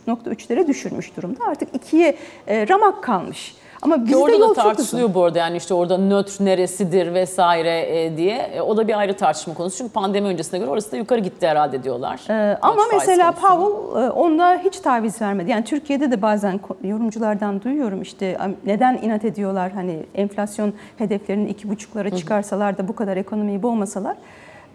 3.3'lere 0.08 0.68
düşürmüş 0.68 1.18
durumda. 1.18 1.46
Artık 1.48 1.76
ikiye 1.76 2.16
e, 2.48 2.68
ramak 2.68 3.04
kalmış. 3.04 3.56
Ama 3.82 4.06
bizde 4.06 4.17
orada 4.17 4.38
yol 4.38 4.41
da 4.41 4.46
çok 4.46 4.56
tartışılıyor 4.56 5.13
bu 5.13 5.24
arada 5.24 5.39
yani 5.39 5.58
işte 5.58 5.74
orada 5.74 5.98
nötr 5.98 6.46
neresidir 6.46 7.13
vesaire 7.13 8.04
e, 8.04 8.17
diye. 8.17 8.38
E, 8.38 8.62
o 8.62 8.78
da 8.78 8.88
bir 8.88 9.00
ayrı 9.00 9.17
tartışma 9.17 9.54
konusu. 9.54 9.78
Çünkü 9.78 9.91
pandemi 9.94 10.28
öncesine 10.28 10.60
göre 10.60 10.70
orası 10.70 10.91
da 10.91 10.98
yukarı 10.98 11.20
gitti 11.20 11.48
herhalde 11.48 11.84
diyorlar. 11.84 12.22
Ee, 12.30 12.58
ama 12.62 12.82
mesela 12.94 13.32
konusunda. 13.32 13.56
Powell 13.56 14.04
e, 14.04 14.10
onda 14.10 14.62
hiç 14.63 14.80
taviz 14.80 15.22
vermedi. 15.22 15.52
Yani 15.52 15.63
Türkiye'de 15.63 16.12
de 16.12 16.22
bazen 16.22 16.60
yorumculardan 16.84 17.62
duyuyorum 17.62 18.02
işte 18.02 18.38
neden 18.65 18.98
inat 18.98 19.26
ediyorlar 19.26 19.72
hani 19.72 20.06
enflasyon 20.15 20.74
hedeflerini 20.98 21.50
iki 21.50 21.70
buçuklara 21.70 22.10
çıkarsalar 22.10 22.78
da 22.78 22.88
bu 22.88 22.96
kadar 22.96 23.17
ekonomiyi 23.17 23.63
boğmasalar. 23.63 24.17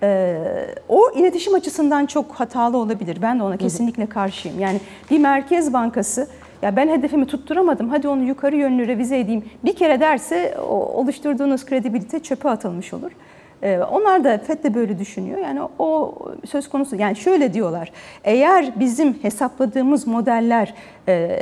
Ee, 0.02 0.36
o 0.88 1.10
iletişim 1.14 1.54
açısından 1.54 2.06
çok 2.06 2.32
hatalı 2.32 2.76
olabilir. 2.76 3.18
Ben 3.22 3.38
de 3.38 3.42
ona 3.42 3.56
kesinlikle 3.56 4.06
karşıyım. 4.06 4.60
Yani 4.60 4.80
bir 5.10 5.18
merkez 5.18 5.72
bankası 5.72 6.28
ya 6.62 6.76
ben 6.76 6.88
hedefimi 6.88 7.26
tutturamadım 7.26 7.88
hadi 7.88 8.08
onu 8.08 8.22
yukarı 8.22 8.56
yönlü 8.56 8.86
revize 8.88 9.18
edeyim 9.18 9.44
bir 9.64 9.76
kere 9.76 10.00
derse 10.00 10.58
oluşturduğunuz 10.94 11.66
kredibilite 11.66 12.20
çöpe 12.20 12.48
atılmış 12.48 12.94
olur. 12.94 13.10
Ee, 13.62 13.78
Onlar 13.78 14.24
da 14.24 14.38
FED 14.38 14.64
de 14.64 14.74
böyle 14.74 14.98
düşünüyor. 14.98 15.38
Yani 15.38 15.60
o 15.78 16.14
söz 16.46 16.68
konusu 16.68 16.96
yani 16.96 17.16
şöyle 17.16 17.54
diyorlar. 17.54 17.92
Eğer 18.24 18.80
bizim 18.80 19.14
hesapladığımız 19.22 20.06
modeller 20.06 20.74
e, 21.08 21.38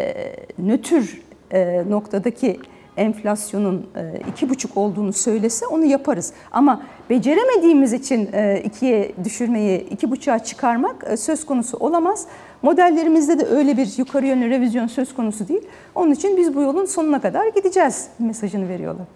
nötr 0.59 1.21
e, 1.53 1.83
noktadaki 1.89 2.61
enflasyonun 2.97 3.87
e, 3.97 4.21
iki 4.31 4.49
buçuk 4.49 4.77
olduğunu 4.77 5.13
söylese 5.13 5.67
onu 5.67 5.85
yaparız. 5.85 6.33
Ama 6.53 6.83
beceremediğimiz 7.11 7.93
için 7.93 8.29
e, 8.33 8.63
ikiye 8.65 9.13
düşürmeyi, 9.25 9.81
iki 9.91 10.11
buçuğa 10.11 10.39
çıkarmak 10.39 11.05
e, 11.11 11.17
söz 11.17 11.47
konusu 11.47 11.77
olamaz. 11.77 12.27
Modellerimizde 12.65 13.39
de 13.39 13.47
öyle 13.47 13.77
bir 13.77 13.99
yukarı 13.99 14.27
yönlü 14.27 14.51
revizyon 14.51 14.87
söz 14.87 15.15
konusu 15.15 15.49
değil. 15.49 15.63
Onun 15.95 16.11
için 16.13 16.37
biz 16.37 16.55
bu 16.55 16.63
yolun 16.63 16.85
sonuna 16.85 17.21
kadar 17.21 17.47
gideceğiz 17.47 18.09
mesajını 18.19 18.69
veriyorlar. 18.69 19.07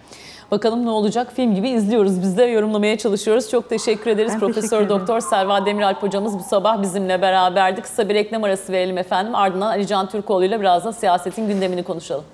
Bakalım 0.50 0.84
ne 0.84 0.90
olacak 0.90 1.32
film 1.36 1.54
gibi 1.54 1.68
izliyoruz. 1.68 2.22
Biz 2.22 2.38
de 2.38 2.44
yorumlamaya 2.44 2.98
çalışıyoruz. 2.98 3.50
Çok 3.50 3.68
teşekkür 3.68 4.10
ederiz. 4.10 4.32
Ben 4.32 4.40
Profesör. 4.40 4.88
Doktor 4.88 5.20
Selva 5.20 5.66
Demiralp 5.66 6.02
hocamız 6.02 6.38
bu 6.38 6.42
sabah 6.42 6.82
bizimle 6.82 7.22
beraberdi. 7.22 7.80
Kısa 7.80 8.08
bir 8.08 8.14
reklam 8.14 8.44
arası 8.44 8.72
verelim 8.72 8.98
efendim. 8.98 9.34
Ardından 9.34 9.66
Ali 9.66 9.86
Can 9.86 10.08
Türkoğlu 10.08 10.44
ile 10.44 10.60
biraz 10.60 10.84
da 10.84 10.92
siyasetin 10.92 11.48
gündemini 11.48 11.82
konuşalım. 11.82 12.24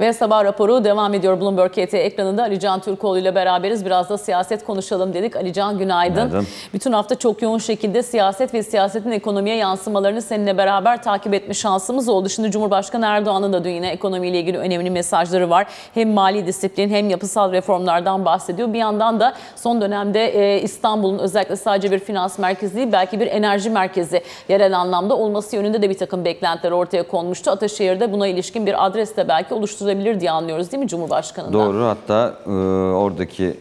Ve 0.00 0.12
sabah 0.12 0.44
raporu 0.44 0.84
devam 0.84 1.14
ediyor 1.14 1.40
Bloomberg 1.40 1.70
KT 1.70 1.94
ekranında. 1.94 2.42
Ali 2.42 2.60
Can 2.60 2.80
Türkoğlu 2.80 3.18
ile 3.18 3.34
beraberiz. 3.34 3.84
Biraz 3.84 4.08
da 4.08 4.18
siyaset 4.18 4.64
konuşalım 4.64 5.14
dedik. 5.14 5.36
Ali 5.36 5.52
Can 5.52 5.78
günaydın. 5.78 6.28
Günaydın. 6.28 6.46
Bütün 6.74 6.92
hafta 6.92 7.14
çok 7.14 7.42
yoğun 7.42 7.58
şekilde 7.58 8.02
siyaset 8.02 8.54
ve 8.54 8.62
siyasetin 8.62 9.10
ekonomiye 9.10 9.56
yansımalarını 9.56 10.22
seninle 10.22 10.58
beraber 10.58 11.02
takip 11.02 11.34
etme 11.34 11.54
şansımız 11.54 12.08
oldu. 12.08 12.28
Şimdi 12.28 12.50
Cumhurbaşkanı 12.50 13.06
Erdoğan'ın 13.06 13.52
da 13.52 13.64
dün 13.64 13.70
yine 13.70 13.88
ekonomiyle 13.88 14.38
ilgili 14.40 14.58
önemli 14.58 14.90
mesajları 14.90 15.50
var. 15.50 15.66
Hem 15.94 16.10
mali 16.10 16.46
disiplin 16.46 16.90
hem 16.90 17.10
yapısal 17.10 17.52
reformlardan 17.52 18.24
bahsediyor. 18.24 18.72
Bir 18.72 18.78
yandan 18.78 19.20
da 19.20 19.34
son 19.56 19.80
dönemde 19.80 20.26
e, 20.26 20.62
İstanbul'un 20.62 21.18
özellikle 21.18 21.56
sadece 21.56 21.90
bir 21.90 21.98
finans 21.98 22.38
merkezi 22.38 22.76
değil 22.76 22.88
belki 22.92 23.20
bir 23.20 23.26
enerji 23.26 23.70
merkezi 23.70 24.22
yerel 24.48 24.78
anlamda 24.78 25.16
olması 25.16 25.56
yönünde 25.56 25.82
de 25.82 25.90
bir 25.90 25.98
takım 25.98 26.24
beklentiler 26.24 26.72
ortaya 26.72 27.02
konmuştu. 27.02 27.50
Ataşehir'de 27.50 28.12
buna 28.12 28.26
ilişkin 28.26 28.66
bir 28.66 28.86
adres 28.86 29.16
de 29.16 29.28
belki 29.28 29.54
oluşturabilir 29.88 30.20
diye 30.20 30.30
anlıyoruz 30.30 30.72
değil 30.72 30.82
mi 30.82 30.88
Cumhurbaşkanı'ndan? 30.88 31.52
Doğru 31.52 31.84
hatta 31.84 32.34
e, 32.46 32.50
oradaki 32.94 33.54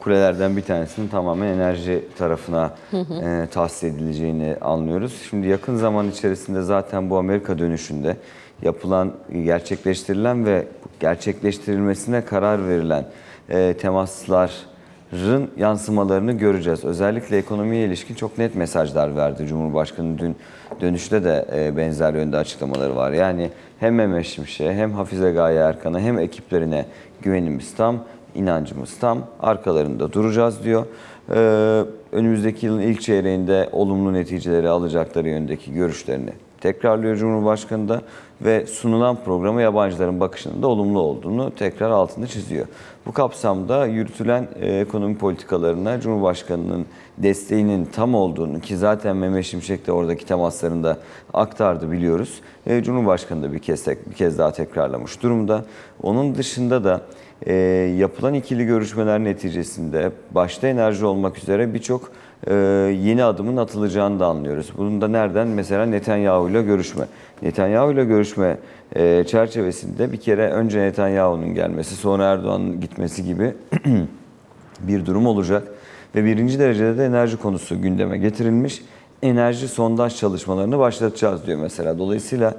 kulelerden 0.00 0.56
bir 0.56 0.62
tanesinin 0.62 1.08
tamamen 1.08 1.46
enerji 1.46 2.04
tarafına 2.18 2.70
e, 2.92 3.46
tahsis 3.52 3.84
edileceğini 3.84 4.56
anlıyoruz. 4.60 5.22
Şimdi 5.30 5.46
yakın 5.48 5.76
zaman 5.76 6.10
içerisinde 6.10 6.62
zaten 6.62 7.10
bu 7.10 7.18
Amerika 7.18 7.58
dönüşünde 7.58 8.16
yapılan, 8.62 9.12
gerçekleştirilen 9.44 10.46
ve 10.46 10.66
gerçekleştirilmesine 11.00 12.24
karar 12.24 12.68
verilen 12.68 13.04
e, 13.50 13.74
temasların 13.80 15.50
yansımalarını 15.56 16.32
göreceğiz. 16.32 16.84
Özellikle 16.84 17.36
ekonomiye 17.38 17.86
ilişkin 17.86 18.14
çok 18.14 18.38
net 18.38 18.54
mesajlar 18.54 19.16
verdi 19.16 19.46
Cumhurbaşkanı 19.46 20.18
dün 20.18 20.36
dönüşte 20.80 21.24
de 21.24 21.46
e, 21.56 21.76
benzer 21.76 22.14
yönde 22.14 22.36
açıklamaları 22.36 22.96
var. 22.96 23.12
Yani 23.12 23.50
hem 23.80 23.94
Mehmet 23.94 24.26
Şimşek'e 24.26 24.74
hem 24.74 24.92
Hafize 24.92 25.30
Gaye 25.30 25.58
Erkan'a 25.58 26.00
hem 26.00 26.18
ekiplerine 26.18 26.86
güvenimiz 27.22 27.74
tam, 27.74 28.04
inancımız 28.34 28.98
tam, 28.98 29.26
arkalarında 29.40 30.12
duracağız 30.12 30.64
diyor. 30.64 30.86
Ee, 31.34 31.84
önümüzdeki 32.12 32.66
yılın 32.66 32.80
ilk 32.80 33.00
çeyreğinde 33.00 33.68
olumlu 33.72 34.12
neticeleri 34.12 34.68
alacakları 34.68 35.28
yönündeki 35.28 35.72
görüşlerini 35.72 36.32
tekrarlıyor 36.60 37.16
Cumhurbaşkanı 37.16 37.88
da 37.88 38.02
ve 38.42 38.66
sunulan 38.66 39.16
programa 39.24 39.62
yabancıların 39.62 40.20
bakışının 40.20 40.62
da 40.62 40.68
olumlu 40.68 41.00
olduğunu 41.00 41.54
tekrar 41.54 41.90
altını 41.90 42.26
çiziyor. 42.26 42.66
Bu 43.06 43.12
kapsamda 43.12 43.86
yürütülen 43.86 44.48
e, 44.60 44.80
ekonomi 44.80 45.18
politikalarına 45.18 46.00
Cumhurbaşkanı'nın 46.00 46.86
desteğinin 47.18 47.84
tam 47.84 48.14
olduğunu 48.14 48.60
ki 48.60 48.76
zaten 48.76 49.16
Mehmet 49.16 49.44
Şimşek 49.44 49.86
de 49.86 49.92
oradaki 49.92 50.26
temaslarında 50.26 50.98
aktardı 51.34 51.92
biliyoruz. 51.92 52.40
E, 52.66 52.82
Cumhurbaşkanı 52.82 53.42
da 53.42 53.52
bir 53.52 53.58
kez, 53.58 53.86
bir 53.86 54.14
kez 54.14 54.38
daha 54.38 54.52
tekrarlamış 54.52 55.22
durumda. 55.22 55.64
Onun 56.02 56.34
dışında 56.34 56.84
da 56.84 57.00
e, 57.46 57.54
yapılan 57.98 58.34
ikili 58.34 58.66
görüşmeler 58.66 59.24
neticesinde 59.24 60.12
başta 60.30 60.68
enerji 60.68 61.06
olmak 61.06 61.38
üzere 61.38 61.74
birçok 61.74 62.12
e, 62.46 62.54
yeni 63.02 63.24
adımın 63.24 63.56
atılacağını 63.56 64.20
da 64.20 64.26
anlıyoruz. 64.26 64.72
Bunun 64.76 65.00
da 65.00 65.08
nereden? 65.08 65.48
Mesela 65.48 65.86
Netanyahu 65.86 66.50
ile 66.50 66.62
görüşme. 66.62 67.04
Netanyahu 67.42 67.92
ile 67.92 68.04
görüşme 68.04 68.58
e, 68.96 69.24
çerçevesinde 69.24 70.12
bir 70.12 70.16
kere 70.16 70.50
önce 70.50 70.80
Netanyahu'nun 70.80 71.54
gelmesi 71.54 71.96
sonra 71.96 72.24
Erdoğan'ın 72.24 72.80
gitmesi 72.80 73.24
gibi 73.24 73.54
bir 74.80 75.06
durum 75.06 75.26
olacak. 75.26 75.68
Ve 76.14 76.24
birinci 76.24 76.58
derecede 76.58 76.98
de 76.98 77.04
enerji 77.04 77.36
konusu 77.36 77.82
gündeme 77.82 78.18
getirilmiş. 78.18 78.82
Enerji 79.22 79.68
sondaj 79.68 80.16
çalışmalarını 80.16 80.78
başlatacağız 80.78 81.46
diyor 81.46 81.58
mesela. 81.58 81.98
Dolayısıyla 81.98 82.54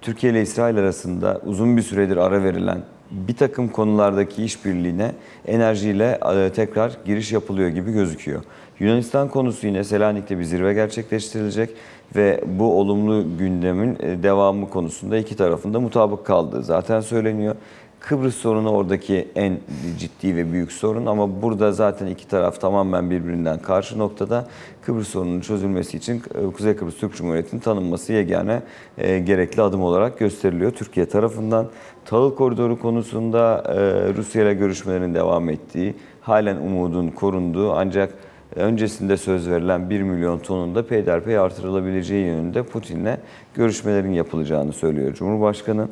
Türkiye 0.00 0.32
ile 0.32 0.42
İsrail 0.42 0.78
arasında 0.78 1.40
uzun 1.46 1.76
bir 1.76 1.82
süredir 1.82 2.16
ara 2.16 2.42
verilen 2.44 2.78
bir 3.10 3.36
takım 3.36 3.68
konulardaki 3.68 4.44
işbirliğine 4.44 5.12
enerjiyle 5.46 6.20
e, 6.34 6.50
tekrar 6.52 6.92
giriş 7.04 7.32
yapılıyor 7.32 7.68
gibi 7.68 7.92
gözüküyor. 7.92 8.42
Yunanistan 8.80 9.28
konusu 9.28 9.66
yine 9.66 9.84
Selanik'te 9.84 10.38
bir 10.38 10.44
zirve 10.44 10.74
gerçekleştirilecek 10.74 11.70
ve 12.16 12.40
bu 12.46 12.80
olumlu 12.80 13.38
gündemin 13.38 13.96
e, 14.00 14.22
devamı 14.22 14.70
konusunda 14.70 15.16
iki 15.16 15.36
tarafında 15.36 15.80
mutabık 15.80 16.26
kaldığı 16.26 16.62
zaten 16.62 17.00
söyleniyor. 17.00 17.54
Kıbrıs 18.00 18.36
sorunu 18.36 18.70
oradaki 18.70 19.28
en 19.34 19.58
ciddi 19.98 20.36
ve 20.36 20.52
büyük 20.52 20.72
sorun 20.72 21.06
ama 21.06 21.42
burada 21.42 21.72
zaten 21.72 22.06
iki 22.06 22.28
taraf 22.28 22.60
tamamen 22.60 23.10
birbirinden 23.10 23.58
karşı 23.58 23.98
noktada. 23.98 24.46
Kıbrıs 24.82 25.08
sorununun 25.08 25.40
çözülmesi 25.40 25.96
için 25.96 26.22
e, 26.34 26.52
Kuzey 26.52 26.76
Kıbrıs 26.76 26.96
Türk 26.96 27.14
Cumhuriyeti'nin 27.14 27.60
tanınması 27.60 28.12
yegane 28.12 28.62
e, 28.98 29.18
gerekli 29.18 29.62
adım 29.62 29.82
olarak 29.82 30.18
gösteriliyor 30.18 30.70
Türkiye 30.70 31.06
tarafından. 31.06 31.68
Tahıl 32.04 32.34
koridoru 32.34 32.78
konusunda 32.78 33.64
e, 33.66 33.74
Rusya 34.14 34.42
ile 34.42 34.54
görüşmelerin 34.54 35.14
devam 35.14 35.48
ettiği, 35.48 35.94
halen 36.20 36.56
umudun 36.56 37.08
korunduğu 37.08 37.72
ancak 37.72 38.14
öncesinde 38.56 39.16
söz 39.16 39.50
verilen 39.50 39.90
1 39.90 40.02
milyon 40.02 40.38
tonun 40.38 40.74
da 40.74 40.86
peyderpey 40.86 41.38
artırılabileceği 41.38 42.26
yönünde 42.26 42.62
Putin'le 42.62 43.16
görüşmelerin 43.54 44.12
yapılacağını 44.12 44.72
söylüyor 44.72 45.14
Cumhurbaşkanı. 45.14 45.88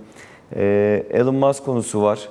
Ee, 0.56 1.06
Elon 1.10 1.34
Musk 1.34 1.64
konusu 1.64 2.02
var. 2.02 2.28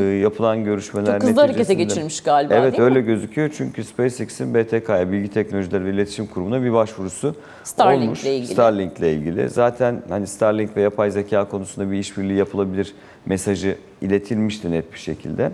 e, 0.00 0.04
yapılan 0.04 0.64
görüşmeler 0.64 1.20
Çok 1.20 1.28
hızlı 1.30 1.40
harekete 1.40 1.74
geçirmiş 1.74 2.20
galiba, 2.20 2.54
Evet 2.54 2.72
değil 2.72 2.82
mi? 2.82 2.88
öyle 2.88 3.00
gözüküyor 3.00 3.50
çünkü 3.56 3.84
SpaceX'in 3.84 4.54
BTK'ya 4.54 5.12
Bilgi 5.12 5.28
Teknolojileri 5.30 5.84
ve 5.84 5.90
İletişim 5.90 6.26
Kurumu'na 6.26 6.62
bir 6.62 6.72
başvurusu 6.72 7.34
Starlink'le 7.64 8.06
olmuş. 8.06 8.24
ilgili. 8.24 8.46
Starlink'le 8.52 9.00
ilgili. 9.02 9.48
Zaten 9.48 10.02
hani 10.08 10.26
Starlink 10.26 10.76
ve 10.76 10.80
yapay 10.80 11.10
zeka 11.10 11.48
konusunda 11.48 11.90
bir 11.90 11.98
işbirliği 11.98 12.38
yapılabilir 12.38 12.94
mesajı 13.26 13.76
iletilmişti 14.02 14.70
net 14.70 14.92
bir 14.92 14.98
şekilde. 14.98 15.50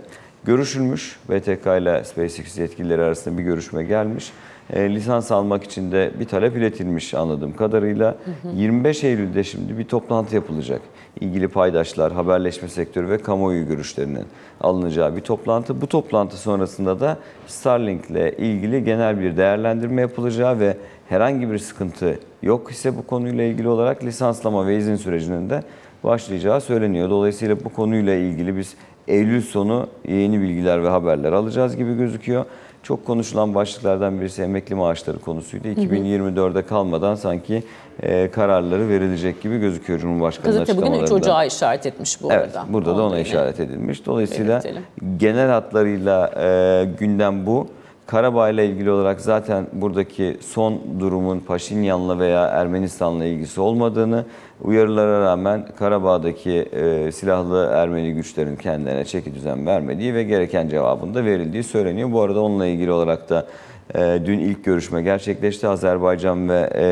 Görüşülmüş. 0.47 1.19
BTK 1.29 1.65
ile 1.65 2.03
SpaceX 2.03 2.57
yetkilileri 2.57 3.01
arasında 3.01 3.37
bir 3.37 3.43
görüşme 3.43 3.83
gelmiş. 3.83 4.31
E, 4.73 4.95
lisans 4.95 5.31
almak 5.31 5.63
için 5.63 5.91
de 5.91 6.11
bir 6.19 6.25
talep 6.25 6.57
iletilmiş 6.57 7.13
anladığım 7.13 7.55
kadarıyla. 7.55 8.15
25 8.53 9.03
Eylül'de 9.03 9.43
şimdi 9.43 9.77
bir 9.77 9.83
toplantı 9.83 10.35
yapılacak. 10.35 10.81
İlgili 11.19 11.47
paydaşlar, 11.47 12.13
haberleşme 12.13 12.67
sektörü 12.67 13.09
ve 13.09 13.17
kamuoyu 13.17 13.67
görüşlerinin 13.67 14.25
alınacağı 14.61 15.15
bir 15.15 15.21
toplantı. 15.21 15.81
Bu 15.81 15.87
toplantı 15.87 16.37
sonrasında 16.37 16.99
da 16.99 17.17
Starlink 17.47 18.09
ile 18.09 18.37
ilgili 18.37 18.83
genel 18.83 19.19
bir 19.19 19.37
değerlendirme 19.37 20.01
yapılacağı 20.01 20.59
ve 20.59 20.77
herhangi 21.09 21.51
bir 21.51 21.57
sıkıntı 21.57 22.19
yok 22.41 22.71
ise 22.71 22.97
bu 22.97 23.07
konuyla 23.07 23.43
ilgili 23.43 23.67
olarak 23.67 24.03
lisanslama 24.03 24.67
ve 24.67 24.77
izin 24.77 24.95
sürecinin 24.95 25.49
de 25.49 25.63
başlayacağı 26.03 26.61
söyleniyor. 26.61 27.09
Dolayısıyla 27.09 27.63
bu 27.63 27.69
konuyla 27.69 28.13
ilgili 28.13 28.57
biz 28.57 28.75
Eylül 29.07 29.41
sonu 29.41 29.87
yeni 30.07 30.41
bilgiler 30.41 30.83
ve 30.83 30.89
haberler 30.89 31.31
alacağız 31.31 31.75
gibi 31.77 31.97
gözüküyor. 31.97 32.45
Çok 32.83 33.05
konuşulan 33.05 33.55
başlıklardan 33.55 34.21
birisi 34.21 34.41
emekli 34.41 34.75
maaşları 34.75 35.19
konusuydu. 35.19 35.67
2024'e 35.67 36.61
kalmadan 36.61 37.15
sanki 37.15 37.63
e, 38.03 38.31
kararları 38.31 38.89
verilecek 38.89 39.41
gibi 39.41 39.57
gözüküyor 39.59 39.99
Cumhurbaşkanı'nın 39.99 40.59
Gazete 40.59 40.77
bugün 40.77 40.87
3 40.91 40.93
açıklamalarında. 40.93 41.15
Ocağı 41.15 41.47
işaret 41.47 41.85
etmiş 41.85 42.21
bu 42.23 42.31
Evet, 42.31 42.55
arada. 42.57 42.73
burada 42.73 42.97
da 42.97 43.03
ona 43.03 43.17
yine 43.17 43.27
işaret 43.27 43.59
edilmiş. 43.59 44.05
Dolayısıyla 44.05 44.53
belirtelim. 44.63 44.83
genel 45.17 45.49
hatlarıyla 45.49 46.31
e, 46.43 46.85
gündem 46.99 47.45
bu. 47.45 47.67
Karabağ 48.07 48.49
ile 48.49 48.65
ilgili 48.65 48.91
olarak 48.91 49.21
zaten 49.21 49.67
buradaki 49.73 50.37
son 50.41 50.81
durumun 50.99 51.39
Paşinyan'la 51.39 52.19
veya 52.19 52.45
Ermenistan'la 52.45 53.25
ilgisi 53.25 53.61
olmadığını, 53.61 54.25
uyarılara 54.61 55.21
rağmen 55.21 55.67
Karabağ'daki 55.79 56.51
e, 56.51 57.11
silahlı 57.11 57.69
Ermeni 57.73 58.13
güçlerin 58.13 58.55
kendilerine 58.55 59.05
çeki 59.05 59.35
düzen 59.35 59.65
vermediği 59.65 60.13
ve 60.13 60.23
gereken 60.23 60.69
cevabın 60.69 61.13
da 61.13 61.25
verildiği 61.25 61.63
söyleniyor. 61.63 62.11
Bu 62.11 62.21
arada 62.21 62.41
onunla 62.41 62.65
ilgili 62.65 62.91
olarak 62.91 63.29
da 63.29 63.47
e, 63.95 64.19
dün 64.25 64.39
ilk 64.39 64.65
görüşme 64.65 65.01
gerçekleşti. 65.01 65.67
Azerbaycan 65.67 66.49
ve 66.49 66.69
e, 66.75 66.85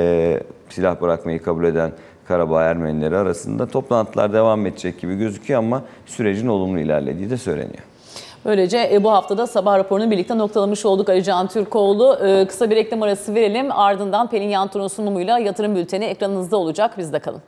silah 0.69 1.01
bırakmayı 1.01 1.43
kabul 1.43 1.63
eden 1.63 1.91
Karabağ 2.27 2.63
Ermenileri 2.63 3.17
arasında 3.17 3.65
toplantılar 3.65 4.33
devam 4.33 4.65
edecek 4.65 5.01
gibi 5.01 5.15
gözüküyor 5.15 5.59
ama 5.59 5.83
sürecin 6.05 6.47
olumlu 6.47 6.79
ilerlediği 6.79 7.29
de 7.29 7.37
söyleniyor. 7.37 7.83
Böylece 8.45 8.89
e, 8.93 9.03
bu 9.03 9.11
haftada 9.11 9.47
sabah 9.47 9.77
raporunu 9.77 10.11
birlikte 10.11 10.37
noktalamış 10.37 10.85
olduk 10.85 11.09
Ali 11.09 11.23
Can 11.23 11.47
Türkoğlu. 11.47 12.17
E, 12.25 12.47
Kısa 12.47 12.69
bir 12.69 12.75
reklam 12.75 13.01
arası 13.01 13.35
verelim. 13.35 13.71
Ardından 13.71 14.29
Pelin 14.29 14.49
Yantur'un 14.49 14.87
sunumuyla 14.87 15.39
yatırım 15.39 15.75
bülteni 15.75 16.05
ekranınızda 16.05 16.57
olacak. 16.57 16.97
Bizde 16.97 17.19
kalın. 17.19 17.41